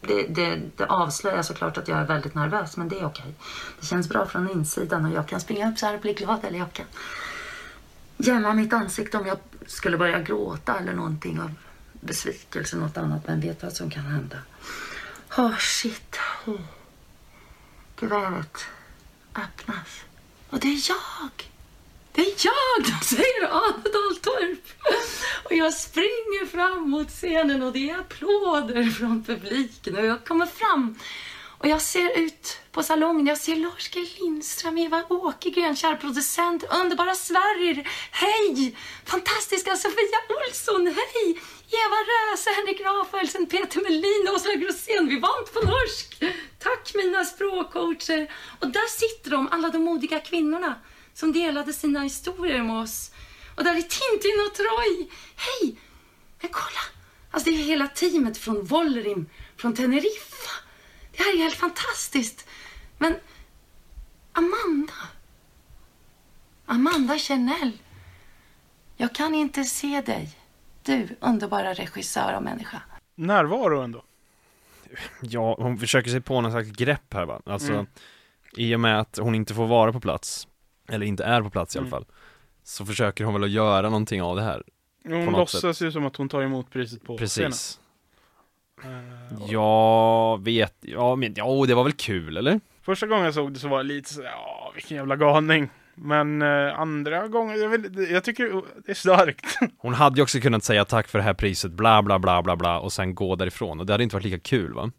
[0.00, 3.34] Det, det, det avslöjar såklart att jag är väldigt nervös, men det är okej.
[3.80, 6.44] Det känns bra från insidan och jag kan springa upp så här och bli glad
[6.44, 6.86] eller jag kan
[8.16, 11.54] gömma mitt ansikte om jag skulle börja gråta eller någonting av
[11.92, 13.26] besvikelse något annat.
[13.26, 14.36] Men vet vad som kan hända.
[15.38, 16.18] Åh, shit.
[16.46, 16.60] Oh.
[17.94, 18.66] Kuvertet
[19.34, 20.04] öppnas.
[20.50, 21.55] Och det är jag.
[22.16, 22.84] Det är jag!
[22.84, 24.66] De säger Ane Dahltorp.
[25.44, 29.96] Och jag springer fram mot scenen och det är applåder från publiken.
[29.96, 30.98] Och jag kommer fram
[31.58, 33.26] och jag ser ut på salongen.
[33.26, 37.88] Jag ser Lars G Lindström, Eva Åkergren, kär producent, underbara Sverrir.
[38.10, 38.76] Hej!
[39.04, 41.40] Fantastiska Sofia Olsson, hej!
[41.70, 45.08] Eva Röse, Henrik Rafaelsen, Peter Melin, Åsa Grosén.
[45.08, 46.22] Vi vann på norsk.
[46.58, 48.32] Tack mina språkcoacher.
[48.60, 50.74] Och där sitter de, alla de modiga kvinnorna
[51.16, 53.12] som delade sina historier med oss.
[53.54, 55.08] Och där är Tintin och Troy.
[55.36, 55.76] Hej!
[56.40, 56.80] Men kolla!
[57.30, 59.26] Alltså det är hela teamet från Vollerim,
[59.56, 60.50] från Teneriffa.
[61.12, 62.48] Det här är helt fantastiskt.
[62.98, 63.14] Men
[64.32, 64.92] Amanda.
[66.66, 67.72] Amanda Chanel.
[68.96, 70.38] Jag kan inte se dig.
[70.82, 72.82] Du, underbara regissör och människa.
[73.14, 74.02] Närvaro ändå.
[75.20, 77.86] Ja, hon försöker sig på någon slags grepp här va, alltså Mm.
[78.56, 80.48] I och med att hon inte får vara på plats
[80.88, 81.90] Eller inte är på plats i alla Mm.
[81.90, 82.04] fall
[82.64, 84.62] Så försöker hon väl att göra någonting av det här
[85.04, 87.50] Hon låtsas ju som att hon tar emot priset på scenen.
[87.50, 87.80] Precis
[88.84, 92.60] Eh, och Jag vet, ja men, ja det var väl kul eller?
[92.82, 95.68] Första gången jag såg det så var det lite så ja vilken jävla galning.
[95.94, 99.58] Men eh, andra gången, jag, vet, jag tycker det är starkt.
[99.78, 102.56] Hon hade ju också kunnat säga tack för det här priset, bla bla bla bla
[102.56, 104.90] bla och sen gå därifrån och det hade inte varit lika kul va?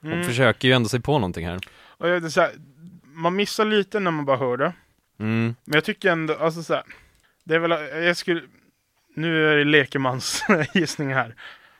[0.00, 0.24] Hon Mm.
[0.24, 2.50] försöker ju ändå sig på någonting här Och jag, är så här,
[3.04, 4.72] man missar lite när man bara hör det.
[5.18, 5.54] Mm.
[5.64, 6.82] Men jag tycker ändå, alltså så här,
[7.44, 8.42] det är väl, jag skulle,
[9.14, 10.42] nu är det lekemans
[10.74, 11.34] gissning här.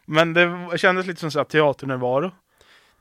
[0.07, 2.31] Men det kändes lite som så här teaternärvaro.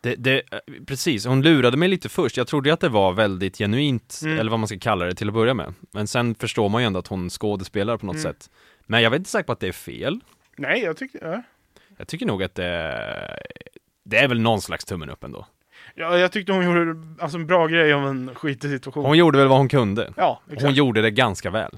[0.02, 0.42] Det, det,
[0.88, 2.38] precis, hon lurade mig lite först.
[2.38, 4.40] Jag trodde att det var väldigt genuint, Mm.
[4.40, 5.74] eller vad man ska kalla det till att börja med.
[5.92, 8.24] Men sen förstår man ju ändå att hon skådespelar på något Mm.
[8.24, 8.50] sätt.
[8.86, 10.20] Men jag är inte säker på att det är fel.
[10.58, 11.44] Nej, jag tycker, ja.
[11.98, 13.40] Jag tycker nog att det,
[14.06, 15.48] det är väl någon slags tummen upp ändå.
[15.96, 19.06] Ja jag tyckte hon gjorde alltså, en bra grej om en skitig situation.
[19.06, 20.14] Hon gjorde väl vad hon kunde.
[20.18, 20.64] ja, exakt.
[20.64, 21.78] Hon gjorde det ganska väl.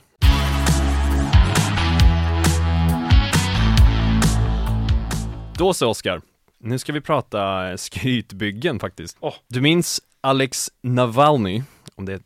[5.58, 6.22] Då så Oskar,
[6.60, 9.18] nu ska vi prata skrytbyggen faktiskt.
[9.20, 9.34] Åh.
[9.48, 11.64] Du minns Alex Navalny,
[11.96, 12.26] om det är ett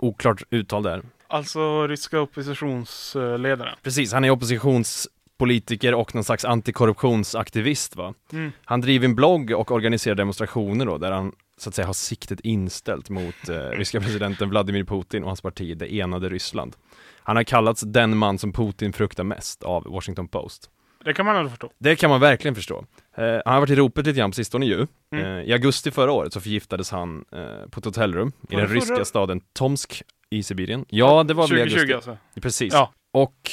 [0.00, 1.02] oklart uttal där.
[1.26, 3.74] Alltså ryska oppositionsledaren.
[3.82, 4.30] Precis, han är
[5.40, 8.14] oppositionspolitiker och någon slags antikorruptionsaktivist va?
[8.32, 8.52] Mm.
[8.64, 12.40] Han driver en blogg och organiserar demonstrationer då, där han så att säga har siktet
[12.40, 16.76] inställt mot eh, ryska presidenten Vladimir Putin och hans parti Det enade Ryssland.
[17.22, 20.70] Han har kallats den man som Putin fruktar mest av Washington Post.
[21.04, 21.70] Det kan man ändå förstå.
[21.78, 22.84] Det kan man verkligen förstå.
[23.16, 24.86] Eh, han har varit i ropet lite grann på sistone ju.
[25.14, 25.24] Mm.
[25.24, 29.04] Eh, I augusti förra året så förgiftades han eh, på ett hotellrum i den ryska
[29.04, 30.84] staden Tomsk i Sibirien.
[30.88, 31.94] Ja, det var väl i 2020 augusti.
[31.94, 32.40] alltså.
[32.40, 32.72] Precis.
[32.72, 32.92] Ja.
[33.12, 33.50] Och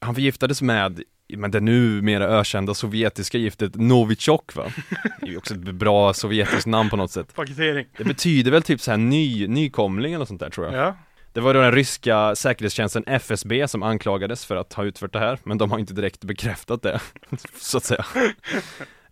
[0.00, 1.02] han förgiftades med
[1.36, 4.64] men det numera ökända sovjetiska giftet Novichok va?
[5.20, 7.34] Det är ju också ett bra sovjetiskt namn på något sätt.
[7.34, 7.86] Paketering.
[7.98, 10.74] Det betyder väl typ så här ny, nykomling eller sånt där tror jag.
[10.74, 10.96] Ja.
[11.32, 15.38] Det var då den ryska säkerhetstjänsten FSB som anklagades för att ha utfört det här,
[15.44, 17.00] men de har inte direkt bekräftat det,
[17.56, 18.04] så att säga.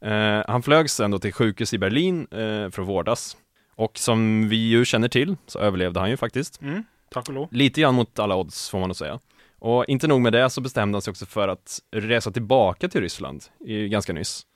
[0.01, 3.37] Eh, han flög sen då till sjukhus i Berlin eh, för att vårdas.
[3.75, 6.61] Och som vi ju känner till så överlevde han ju faktiskt.
[6.62, 6.85] Mm.
[7.11, 7.49] Tack och lov.
[7.51, 9.18] Lite grann mot alla odds får man nog säga.
[9.64, 13.01] Och inte nog med det så bestämde han sig också för att resa tillbaka till
[13.01, 14.46] Ryssland, i, ganska nyss.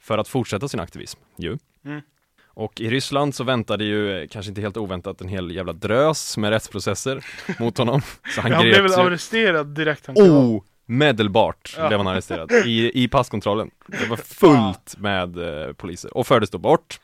[0.00, 1.58] För att fortsätta sin aktivism, ju.
[1.84, 2.00] Mm.
[2.46, 6.36] Och i Ryssland så väntade ju, eh, kanske inte helt oväntat, en hel jävla drös
[6.36, 7.24] med rättsprocesser
[7.60, 8.00] mot honom.
[8.34, 10.60] Så han Han blev väl arresterad direkt han klev av.
[10.88, 11.88] omedelbart Ja.
[11.88, 13.70] blev han arresterad i, i passkontrollen.
[13.86, 17.00] Det var fullt med eh, poliser och fördes då bort.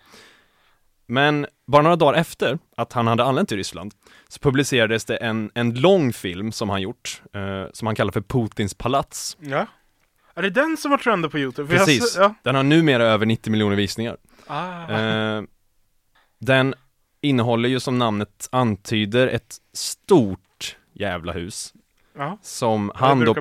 [1.06, 3.94] Men bara några dagar efter att han hade anlänt till Ryssland
[4.28, 8.20] så publicerades det en, en lång film som han gjort, eh, som han kallar för
[8.20, 9.36] Putins palats.
[9.40, 9.66] Ja.
[10.34, 11.68] Är det den som har trendat på Youtube?
[11.68, 12.34] För Precis, s- Ja.
[12.42, 14.16] den har numera över 90 miljoner visningar.
[14.46, 14.90] Ah.
[14.92, 15.42] Eh,
[16.38, 16.74] den
[17.20, 21.74] innehåller ju som namnet antyder ett stort jävla hus
[22.18, 22.38] ja.
[22.42, 23.34] som Han då.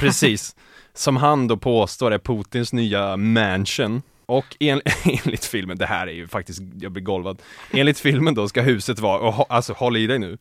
[0.00, 0.56] Precis.
[0.94, 4.02] Som han då påstår är Putins nya mansion.
[4.26, 7.42] Och en, enligt filmen, det här är ju faktiskt, jag blir golvad.
[7.70, 10.38] Enligt filmen då ska huset vara, och, alltså håll i dig nu,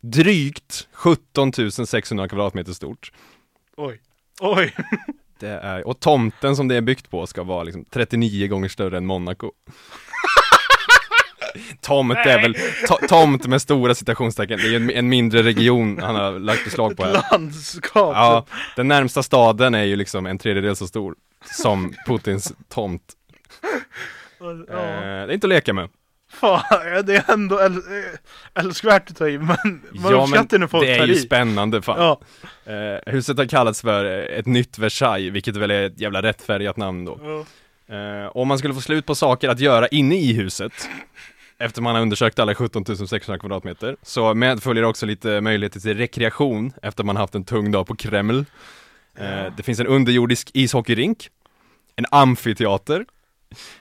[0.00, 1.52] drygt 17
[1.86, 3.12] 600 kvadratmeter stort.
[3.76, 4.00] Oj.
[4.40, 4.74] Oj.
[5.38, 8.96] Det är, och tomten som det är byggt på ska vara liksom 39 gånger större
[8.96, 9.50] än Monaco.
[11.80, 12.56] Tomt är väl,
[12.88, 16.64] to, tomt med stora citationstecken, det är ju en, en mindre region han har lagt
[16.64, 17.24] beslag på här.
[17.30, 18.16] Landskap.
[18.16, 18.46] Ja,
[18.76, 23.12] den närmsta staden är ju liksom en tredjedel så stor som Putins tomt.
[24.40, 24.50] Ja.
[24.50, 25.88] Eh, det är inte att leka med.
[26.40, 26.62] Ja,
[27.04, 30.92] det är ändå äl äh, älskvärt att ta i, men man uppskattar när folk det
[30.98, 31.16] är ju i.
[31.18, 31.98] spännande fan.
[31.98, 32.20] Ja.
[32.72, 36.76] Eh, huset har kallats för eh, ett nytt Versailles, vilket väl är ett jävla rättfärdigat
[36.76, 37.20] namn då.
[37.22, 37.44] Ja.
[37.96, 40.72] Eh, om man skulle få slut på saker att göra inne i huset,
[41.58, 43.96] efter man har undersökt alla 17 600 kvadratmeter.
[44.02, 48.44] Så medföljer också lite möjligheter till rekreation efter man haft en tung dag på Kreml.
[49.18, 51.28] Eh, det finns en underjordisk ishockeyrink,
[51.96, 53.04] en amfiteater,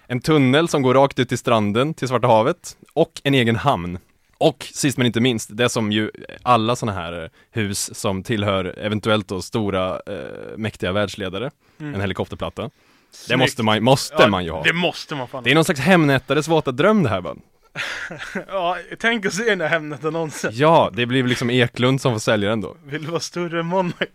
[0.07, 3.99] en tunnel som går rakt ut till stranden till Svarta havet och en egen hamn.
[4.37, 6.11] Och sist men inte minst, det som ju
[6.43, 11.95] alla sådana här hus som tillhör eventuellt då stora eh, mäktiga världsledare, Mm.
[11.95, 12.61] en helikopterplatta.
[12.61, 12.69] Det
[13.11, 13.39] Snyggt.
[13.39, 14.63] måste man, måste Ja, man ju ha.
[14.63, 17.35] Det måste man fan Det är någon slags Hemnättares våta dröm det här va?
[18.47, 20.51] Ja, tänk att se den här Hemnet-annonsen.
[20.53, 22.77] Ja, det blir liksom Eklund som får sälja den då.
[22.85, 24.05] Vill du vara större än Monaco?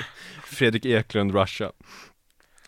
[0.44, 1.72] Fredrik Eklund, Russia.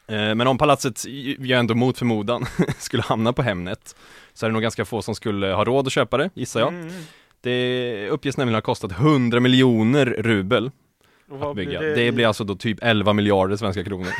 [0.09, 2.47] Eh, Men om palatset ju ändå mot förmodan
[2.79, 3.97] skulle hamna på Hemnet
[4.35, 6.69] så är det nog ganska få som skulle ha råd att köpa det, gissar jag.
[6.69, 6.93] Mm.
[7.41, 10.71] Det uppges nämligen ha kostat 100 miljoner rubel
[11.41, 11.79] att bygga.
[11.79, 14.13] blir Det blir alltså då typ 11 miljarder svenska kronor.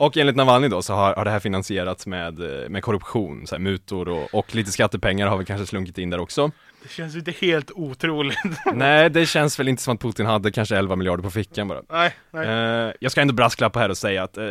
[0.00, 3.54] Och enligt Navalny då så har, har det här finansierats med, eh, med korruption, så
[3.54, 6.50] här, mutor och, och lite skattepengar har väl kanske slunkit in där också.
[6.82, 8.38] Det känns ju inte helt otroligt.
[8.74, 11.82] Nej, det känns väl inte som att Putin hade kanske 11 miljarder på fickan bara.
[11.90, 12.48] nej, nej.
[12.48, 14.44] Eh, jag ska ändå brasklappa här och säga att eh,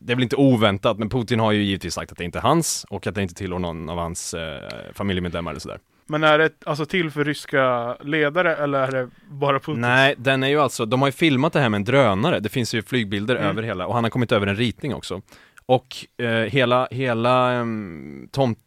[0.00, 2.42] det är väl inte oväntat, men Putin har ju givetvis sagt att det inte är
[2.42, 5.78] hans och att det inte tillhör någon av hans eh, familjemedlemmar eller sådär.
[6.10, 9.80] Men är det alltså till för ryska ledare eller är det bara Putin?
[9.80, 12.48] Nej, den är ju alltså, de har ju filmat det här med en drönare, det
[12.48, 13.48] finns ju flygbilder Mm.
[13.48, 15.22] över hela, och han har kommit över en ritning också.
[15.70, 18.58] Och eh, hela, hela um, tomt,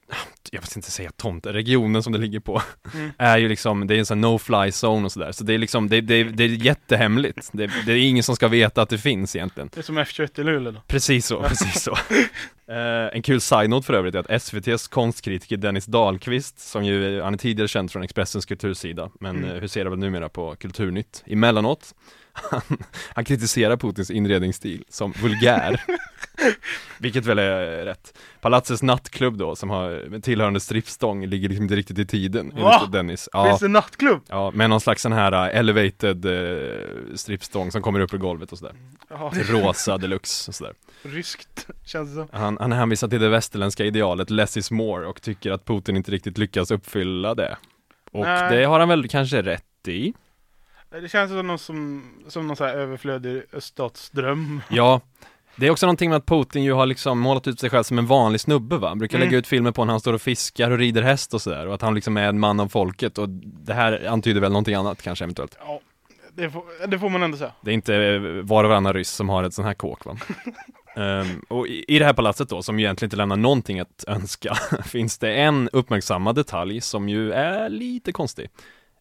[0.52, 2.62] jag vill inte säga tomt, regionen som det ligger på,
[2.94, 3.12] Mm.
[3.18, 5.89] är ju liksom, det är en sån no-fly zone och sådär, så det är liksom,
[5.89, 7.50] det, det, det är jättehemligt.
[7.54, 9.70] Det, det är ingen som ska veta att det finns egentligen.
[9.74, 10.82] Det är som F21 i Luleå då.
[10.88, 11.98] Precis så, precis så.
[12.68, 17.34] Eh, en kul side-note för övrigt är att SVTs konstkritiker Dennis Dahlqvist, som ju, han
[17.34, 19.50] är tidigare känd från Expressens kultursida, men Mm.
[19.50, 19.62] mm.
[19.62, 21.94] huserar väl numera på Kulturnytt emellanåt.
[22.34, 22.62] Han,
[23.15, 25.82] han kritiserar Putins inredningsstil som vulgär.
[26.98, 28.17] Vilket väl är rätt.
[28.41, 32.89] Palatsets nattklubb då, som har tillhörande strippstång, ligger liksom inte riktigt i tiden, Va?
[32.91, 33.30] Dennis.
[33.34, 34.22] Ja, Finns det nattklubb?
[34.30, 38.52] ja, med någon slags sån här uh, elevated uh, strippstång som kommer upp ur golvet
[38.52, 38.76] och sådär.
[39.10, 40.74] Jaha, Rosa deluxe och sådär.
[41.04, 42.28] ryskt känns det som.
[42.32, 46.12] Han, han hänvisar till det västerländska idealet less is more och tycker att Putin inte
[46.12, 47.58] riktigt lyckas uppfylla det.
[48.12, 48.58] Och Nej.
[48.58, 50.13] det har han väl kanske rätt i.
[51.02, 54.62] Det känns som någon, som, som någon så här överflödig öststatsdröm.
[54.70, 55.02] Ja,
[55.56, 57.98] det är också någonting med att Putin ju har liksom målat ut sig själv som
[58.00, 58.96] en vanlig snubbe va?
[58.96, 59.28] Brukar Mm.
[59.28, 61.74] lägga ut filmer på när han står och fiskar och rider häst och sådär och
[61.74, 65.02] att han liksom är en man av folket och det här antyder väl någonting annat
[65.02, 65.58] kanske eventuellt.
[65.60, 65.80] Ja,
[66.34, 67.52] det får, det får man ändå säga.
[67.62, 70.18] Det är inte eh, var och varannan ryss som har ett sån här kåk va?
[70.96, 74.04] Ehm, och i, i det här palatset då, som ju egentligen inte lämnar någonting att
[74.08, 78.50] önska, finns det en uppmärksammad detalj som ju är lite konstig.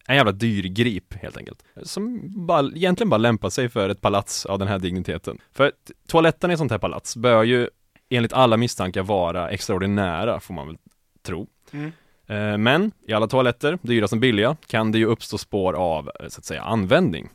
[0.07, 1.63] En jävla dyrgrip helt enkelt.
[1.83, 5.37] Som bara, egentligen bara lämpar sig för ett palats av den här digniteten.
[5.51, 7.69] För t- toaletterna i ett sånt här palats bör ju
[8.09, 10.77] enligt alla misstankar vara extraordinära, får man väl
[11.25, 11.47] tro.
[11.71, 11.91] Mm.
[12.27, 16.27] Eh, Men i alla toaletter, dyra som billiga, kan det ju uppstå spår av, eh,
[16.27, 17.29] så att säga, användning.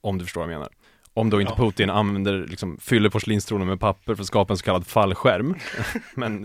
[0.00, 0.68] Om du förstår vad jag menar.
[1.14, 1.64] Om då inte Ja.
[1.64, 5.54] Putin använder, liksom, fyller porslinstronen med papper för att skapa en så kallad fallskärm.
[6.14, 6.44] Men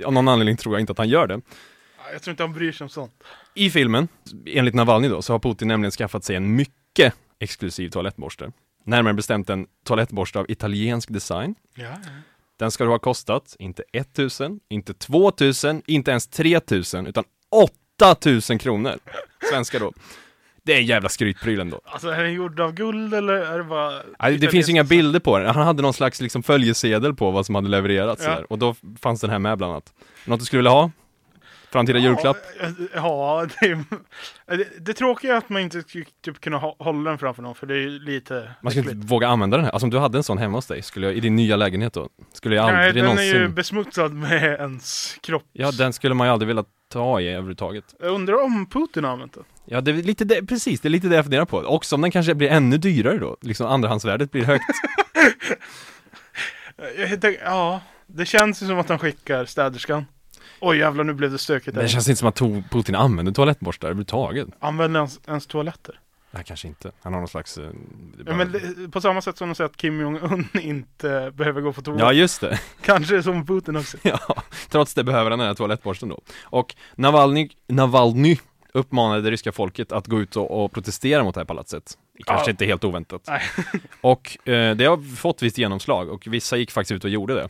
[0.00, 1.40] eh, av någon anledning tror jag inte att han gör det.
[2.10, 3.12] Ja, Jag tror inte han bryr sig om sånt.
[3.54, 4.08] I filmen,
[4.46, 8.52] enligt Navalny då, så har Putin nämligen skaffat sig en mycket exklusiv toalettborste.
[8.84, 11.54] Närmare bestämt en toalettborste av italiensk design.
[11.74, 11.96] Ja,
[12.58, 17.24] Den ska då ha kostat, inte 1000, inte 2000, inte ens 3000, utan
[17.98, 18.98] 8000 kronor.
[19.50, 19.92] Svenska då.
[20.62, 21.80] Det är en jävla skrytpryl ändå.
[21.84, 24.02] Alltså är den gjord av guld eller är det bara...
[24.20, 25.54] Nej, det finns ju inga bilder på den.
[25.54, 28.30] Han hade någon slags liksom följesedel på vad som hade levererats Ja.
[28.30, 28.52] där.
[28.52, 29.92] och då fanns den här med bland annat.
[30.24, 30.90] Något du skulle vilja ha?
[31.72, 32.36] Framtida julklapp?
[32.60, 33.66] Ja, ja det,
[34.46, 37.54] är, det, det tråkiga är att man inte skulle typ kunna hålla den framför någon
[37.54, 38.50] för det är ju lite...
[38.62, 39.72] Man skulle inte våga använda den här.
[39.72, 41.92] Alltså om du hade en sån hemma hos dig, skulle jag, i din nya lägenhet
[41.92, 43.36] då, skulle jag Nej, aldrig den någonsin...
[43.36, 45.44] är ju besmutsad med ens kropp.
[45.52, 47.84] Ja, den skulle man ju aldrig vilja ta i överhuvudtaget.
[48.00, 49.44] Jag undrar om Putin har använt den?
[49.64, 51.58] Ja, det är lite det, precis, det är lite det jag funderar på.
[51.58, 54.64] Också om den kanske blir ännu dyrare då, liksom andrahandsvärdet blir högt.
[56.96, 60.06] Jag tänker, ja, det känns ju som att han skickar städerskan.
[60.60, 63.32] Oj jävlar, nu blev det stökigt Men det känns inte som att to- Putin använder
[63.32, 64.48] toalettborstar överhuvudtaget.
[64.60, 66.00] Använder han ens toaletter?
[66.32, 66.90] Nej, kanske inte.
[67.02, 67.58] Han har någon slags...
[67.58, 67.70] eh, är
[68.18, 71.60] Ja, bara- men det, på samma sätt som de säger att Kim Jong-Un inte behöver
[71.60, 71.96] gå på toa.
[71.98, 72.60] Ja, just det.
[72.82, 73.96] Kanske som Putin också.
[74.02, 74.18] Ja,
[74.68, 76.20] trots det behöver han den här toalettborsten då.
[76.42, 78.36] Och Navalny, Navalny
[78.72, 81.98] uppmanade det ryska folket att gå ut och, och protestera mot det här palatset.
[82.26, 82.50] Kanske Ja.
[82.50, 83.22] inte helt oväntat.
[83.28, 83.42] Nej.
[84.00, 87.48] Och eh, det har fått visst genomslag och vissa gick faktiskt ut och gjorde det.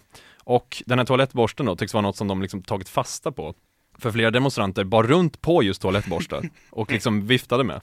[0.50, 3.54] Och den här toalettborsten då tycks vara något som de liksom tagit fasta på.
[3.98, 7.80] För flera demonstranter bar runt på just toalettborstar och liksom viftade med.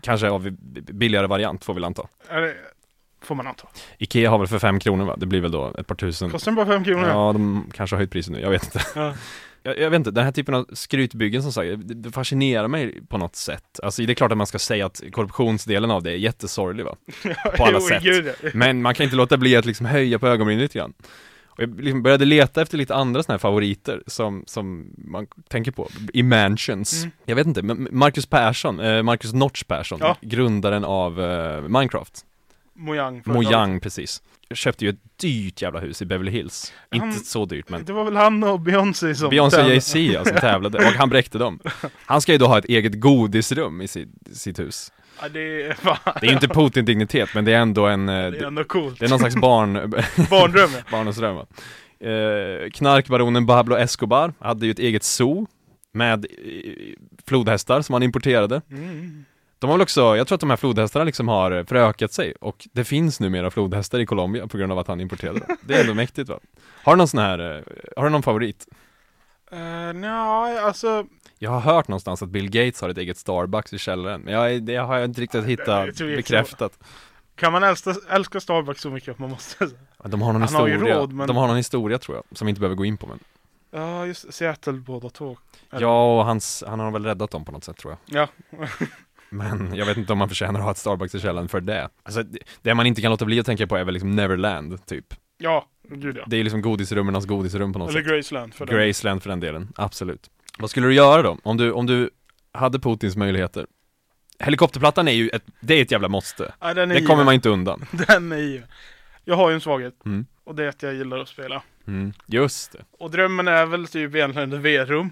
[0.00, 2.08] Kanske av billigare variant får vi anta.
[3.22, 3.68] Får man anta.
[3.98, 5.16] Ikea har väl för fem kronor va?
[5.16, 7.08] Det blir väl då ett par tusen Kostar den bara fem kronor?
[7.08, 9.14] Ja, de kanske har höjt priset nu, jag vet inte Ja.
[9.62, 13.00] jag, jag vet inte, den här typen av skrytbyggen som sagt, det, det fascinerar mig
[13.08, 16.10] på något sätt Alltså det är klart att man ska säga att korruptionsdelen av det
[16.10, 16.96] är jättesorglig va?
[17.56, 18.54] På alla Jo, sätt.
[18.54, 20.94] Men man kan inte låta bli att liksom höja på ögonbrynen lite grann
[21.56, 25.70] och jag liksom började leta efter lite andra sådana här favoriter som, som man tänker
[25.72, 27.10] på i mansions Mm.
[27.24, 30.16] Jag vet inte, men Marcus Persson, eh, Marcus Notch Persson, Ja.
[30.20, 32.24] grundaren av eh, Minecraft
[32.74, 33.22] Mojang.
[33.26, 37.44] Mojang precis Jag köpte ju ett dyrt jävla hus i Beverly Hills Han- Inte så
[37.46, 39.68] dyrt men Det var väl han och Beyoncé som Beyoncé och.
[39.70, 41.58] Jay-Z ja, som tävlade och han bräckte dem
[42.06, 45.68] Han ska ju då ha ett eget godisrum i sitt, sitt hus Ja, det är.
[46.20, 48.98] Det är ju inte Putin-dignitet men det är ändå en eh, Det är ändå coolt.
[48.98, 49.72] Det är någon slags barn
[50.30, 50.80] Barndröm ja.
[50.90, 51.46] Barnens dröm va?
[52.00, 55.46] eh, Knarkbaronen Pablo Escobar hade ju ett eget zoo
[55.92, 56.70] Med eh,
[57.26, 59.24] flodhästar som han importerade Mm.
[59.58, 62.68] De har väl också, jag tror att de här flodhästarna liksom har förökat sig och
[62.72, 65.56] det finns numera flodhästar i Colombia på grund av att han importerade dem.
[65.60, 66.38] Det är ändå mäktigt va?
[66.82, 67.62] Har du någon sån här, eh,
[67.96, 68.66] har du någon favorit?
[69.52, 71.06] Uh, Nja, alltså.
[71.38, 74.62] Jag har hört någonstans att Bill Gates har ett eget Starbucks i källaren, men jag,
[74.62, 76.78] det har jag inte riktigt hittat bekräftat.
[77.36, 79.70] Kan man älska, älska Starbucks så mycket att man måste?
[80.04, 82.46] De har någon Han har historia, råd, men- de har någon historia tror jag, som
[82.46, 83.18] vi inte behöver gå in på men
[83.70, 85.36] Ja, just Seattle båda två.
[85.70, 88.28] Eller- Ja, och hans, han har väl räddat dem på något sätt tror jag.
[88.50, 88.58] Ja.
[89.28, 91.88] Men jag vet inte om man förtjänar att ha ett Starbucks i källaren för det.
[92.02, 92.22] Alltså,
[92.62, 95.14] det, man inte kan låta bli att tänka på är väl liksom Neverland, typ.
[95.38, 96.24] Ja, gud ja.
[96.26, 98.08] Det är liksom godisrummenas godisrum på något Eller sätt.
[98.12, 98.76] Graceland för den.
[98.76, 100.30] Graceland för den delen, absolut.
[100.58, 101.38] Vad skulle du göra då?
[101.42, 102.10] Om du, om du
[102.52, 103.66] hade Putins möjligheter?
[104.38, 106.54] Helikopterplattan är ju ett, det är ett jävla måste.
[106.60, 107.86] Ja, den är Det kommer man inte undan.
[108.08, 108.62] Den är ju.
[109.24, 110.04] Jag har ju en svaghet.
[110.04, 110.26] Mm.
[110.44, 111.62] Och det är att jag gillar att spela.
[111.86, 112.12] Mm.
[112.26, 112.78] Just det.
[112.98, 115.10] Och drömmen är väl typ egentligen ett VR-rum.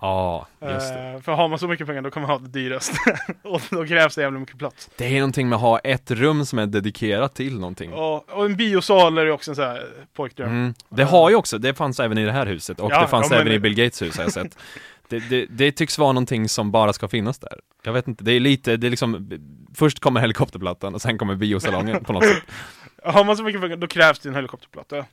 [0.00, 1.00] Ja, just det.
[1.00, 2.96] Eh, för har man så mycket pengar då kan man ha det dyraste.
[3.42, 4.90] och då krävs det jävla mycket plats.
[4.96, 7.92] Det är någonting med att ha ett rum som är dedikerat till någonting.
[7.92, 9.86] Och, och en biosal är ju också en sån här
[10.16, 10.48] pojkdröm.
[10.50, 10.74] Mm.
[10.88, 13.30] Det har ju också, det fanns även i det här huset och Ja, det fanns
[13.30, 14.58] ja, men- även i Bill Gates hus har jag sett.
[15.08, 17.60] Det, det, det tycks vara någonting som bara ska finnas där.
[17.82, 19.30] Jag vet inte, det är lite, det är liksom
[19.74, 22.42] Först kommer helikopterplattan och sen kommer biosalongen på något sätt.
[23.04, 25.04] Har man så mycket pengar då krävs det en helikopterplatta.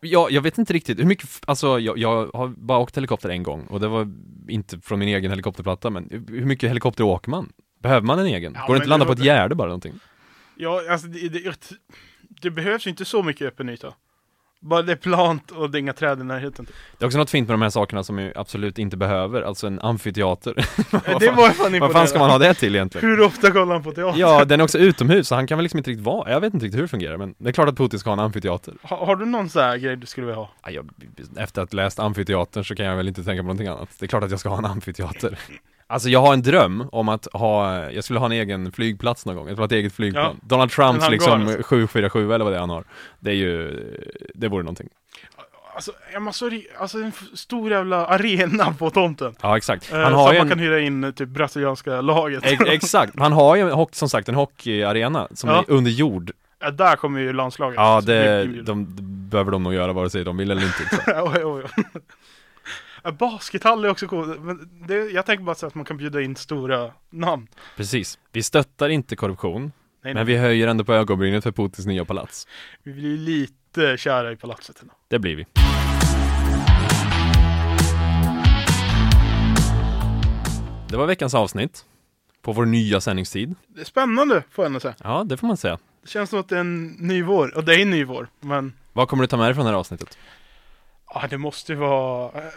[0.00, 3.42] Ja, jag vet inte riktigt hur mycket, alltså jag, jag har bara åkt helikopter en
[3.42, 4.08] gång och det var
[4.48, 7.52] inte från min egen helikopterplatta men hur mycket helikopter åker man?
[7.82, 8.52] Behöver man en egen?
[8.56, 9.94] Ja, Går det inte att landa på ett gärde bara någonting?
[10.56, 11.54] Ja, alltså det, det,
[12.28, 13.94] det behövs inte så mycket öppen yta.
[14.62, 16.66] Bara det är plant och det är inga träd i närheten.
[16.66, 16.74] typ.
[16.98, 19.66] Det är också något fint med de här sakerna som vi absolut inte behöver, alltså
[19.66, 20.54] en amfiteater.
[21.20, 23.10] Det var fan Vad fan ska man ha det till egentligen?
[23.10, 24.20] Hur ofta kollar han på teater?
[24.20, 26.54] Ja, den är också utomhus, så han kan väl liksom inte riktigt vara, jag vet
[26.54, 28.74] inte riktigt hur det fungerar men det är klart att Putin ska ha en amfiteater.
[28.82, 30.50] Har, har du någon sån här grej du skulle vilja ha?
[30.62, 30.88] Ja, jag,
[31.36, 33.88] efter att ha läst amfiteatern så kan jag väl inte tänka på någonting annat.
[33.98, 35.38] Det är klart att jag ska ha en amfiteater.
[35.90, 39.36] Alltså jag har en dröm om att ha, jag skulle ha en egen flygplats någon
[39.36, 40.36] gång, jag skulle ha ett eget flygplan.
[40.40, 40.46] Ja.
[40.48, 41.62] Donald Trumps liksom alltså.
[41.62, 42.84] 747 eller vad det är han har.
[43.20, 43.80] Det är ju,
[44.34, 44.88] det vore någonting.
[45.74, 45.92] Alltså,
[46.48, 49.34] ri- alltså en stor jävla arena på tomten.
[49.42, 49.92] Ja exakt.
[49.92, 52.46] Eh, Han så har ju man en, kan hyra in eh, typ brasilianska laget.
[52.46, 55.58] ex, exakt, han har ju som sagt en hockeyarena som Ja.
[55.58, 56.32] är under jord.
[56.62, 57.76] Ja, där kommer ju landslaget.
[57.76, 60.96] Ja, Så det, de, det behöver de nog göra vare sig de vill eller inte.
[60.96, 61.02] Så.
[61.34, 61.84] oj, oj, oj.
[63.18, 64.40] Baskethall är också coolt.
[64.40, 67.46] Men det, jag tänker bara så att man kan bjuda in stora namn.
[67.76, 68.18] Precis.
[68.32, 69.70] Vi stöttar inte korruption, Nej,
[70.02, 70.24] men nej.
[70.24, 72.46] vi höjer ändå på ögonbrynet för Putins nya palats.
[72.82, 74.82] Vi blir lite kära i palatset.
[74.82, 74.94] ändå.
[75.08, 75.46] Det blir vi.
[80.88, 81.84] Det var veckans avsnitt
[82.42, 83.54] på vår nya sändningstid.
[83.68, 84.94] Det är spännande får jag ändå säga.
[85.04, 85.78] Ja, det får man säga.
[86.02, 87.56] Det känns som att det är en ny vår.
[87.56, 88.28] Och det är en ny vår.
[88.40, 90.18] Men Vad kommer du ta med dig från det här avsnittet?
[91.14, 92.48] Ja, det måste ju vara eh,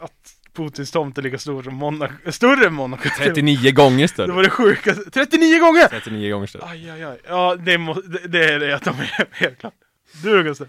[0.00, 2.32] att Putins tomt är lika stor som Monaco.
[2.32, 3.08] Större än Monaco.
[3.18, 4.32] 39 gånger Det större.
[4.32, 5.10] var det sjukaste.
[5.10, 5.88] 39 gånger!
[5.88, 6.64] 39 gånger större.
[6.66, 7.18] Aj, aj, aj.
[7.28, 9.74] Ja, det, må, det, det är det jag tar med helt klart.
[10.22, 10.68] Du Gustav?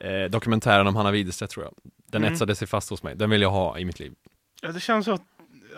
[0.00, 1.74] Eh, dokumentären om Hanna Widerstedt tror jag.
[2.10, 2.34] Den Mm.
[2.34, 3.16] etsade sig fast hos mig.
[3.16, 4.12] Den vill jag ha i mitt liv.
[4.62, 5.22] Ja, det känns som att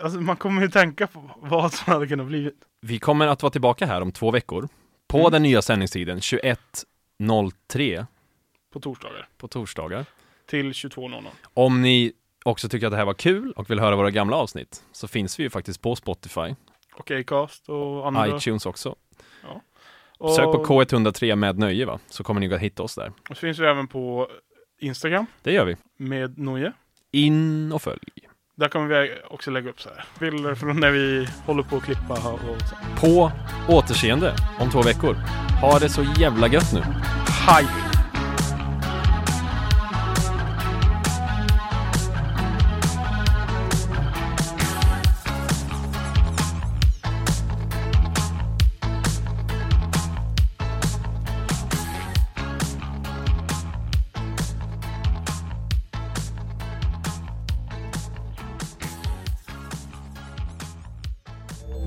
[0.01, 2.51] alltså, man kommer ju tänka på vad som hade kunnat bli.
[2.81, 4.67] Vi kommer att vara tillbaka här om två veckor.
[5.07, 5.31] På Mm.
[5.31, 8.05] den nya sändningstiden 21.03
[8.73, 9.27] På torsdagar.
[9.37, 10.05] på torsdagar.
[10.49, 11.25] Till 22.00.
[11.53, 12.11] Om ni
[12.45, 15.39] också tycker att det här var kul och vill höra våra gamla avsnitt så finns
[15.39, 16.55] vi ju faktiskt på Spotify,
[16.95, 18.37] Och Acast och andra.
[18.37, 18.95] iTunes också.
[20.17, 23.11] Och, Sök på K103 med nöje va, så kommer ni att hitta oss där.
[23.29, 24.27] Och så finns vi även på
[24.79, 25.75] Instagram Det gör vi.
[25.97, 26.73] med Noje.
[27.11, 27.99] In och följ.
[28.55, 31.83] Där kommer vi också lägga upp så här bilder från när vi håller på att
[31.83, 32.39] klippa och
[32.69, 32.75] så.
[33.05, 33.31] På
[33.67, 35.13] återseende om två veckor.
[35.61, 36.81] Ha det så jävla gött nu.
[37.47, 37.88] Hej!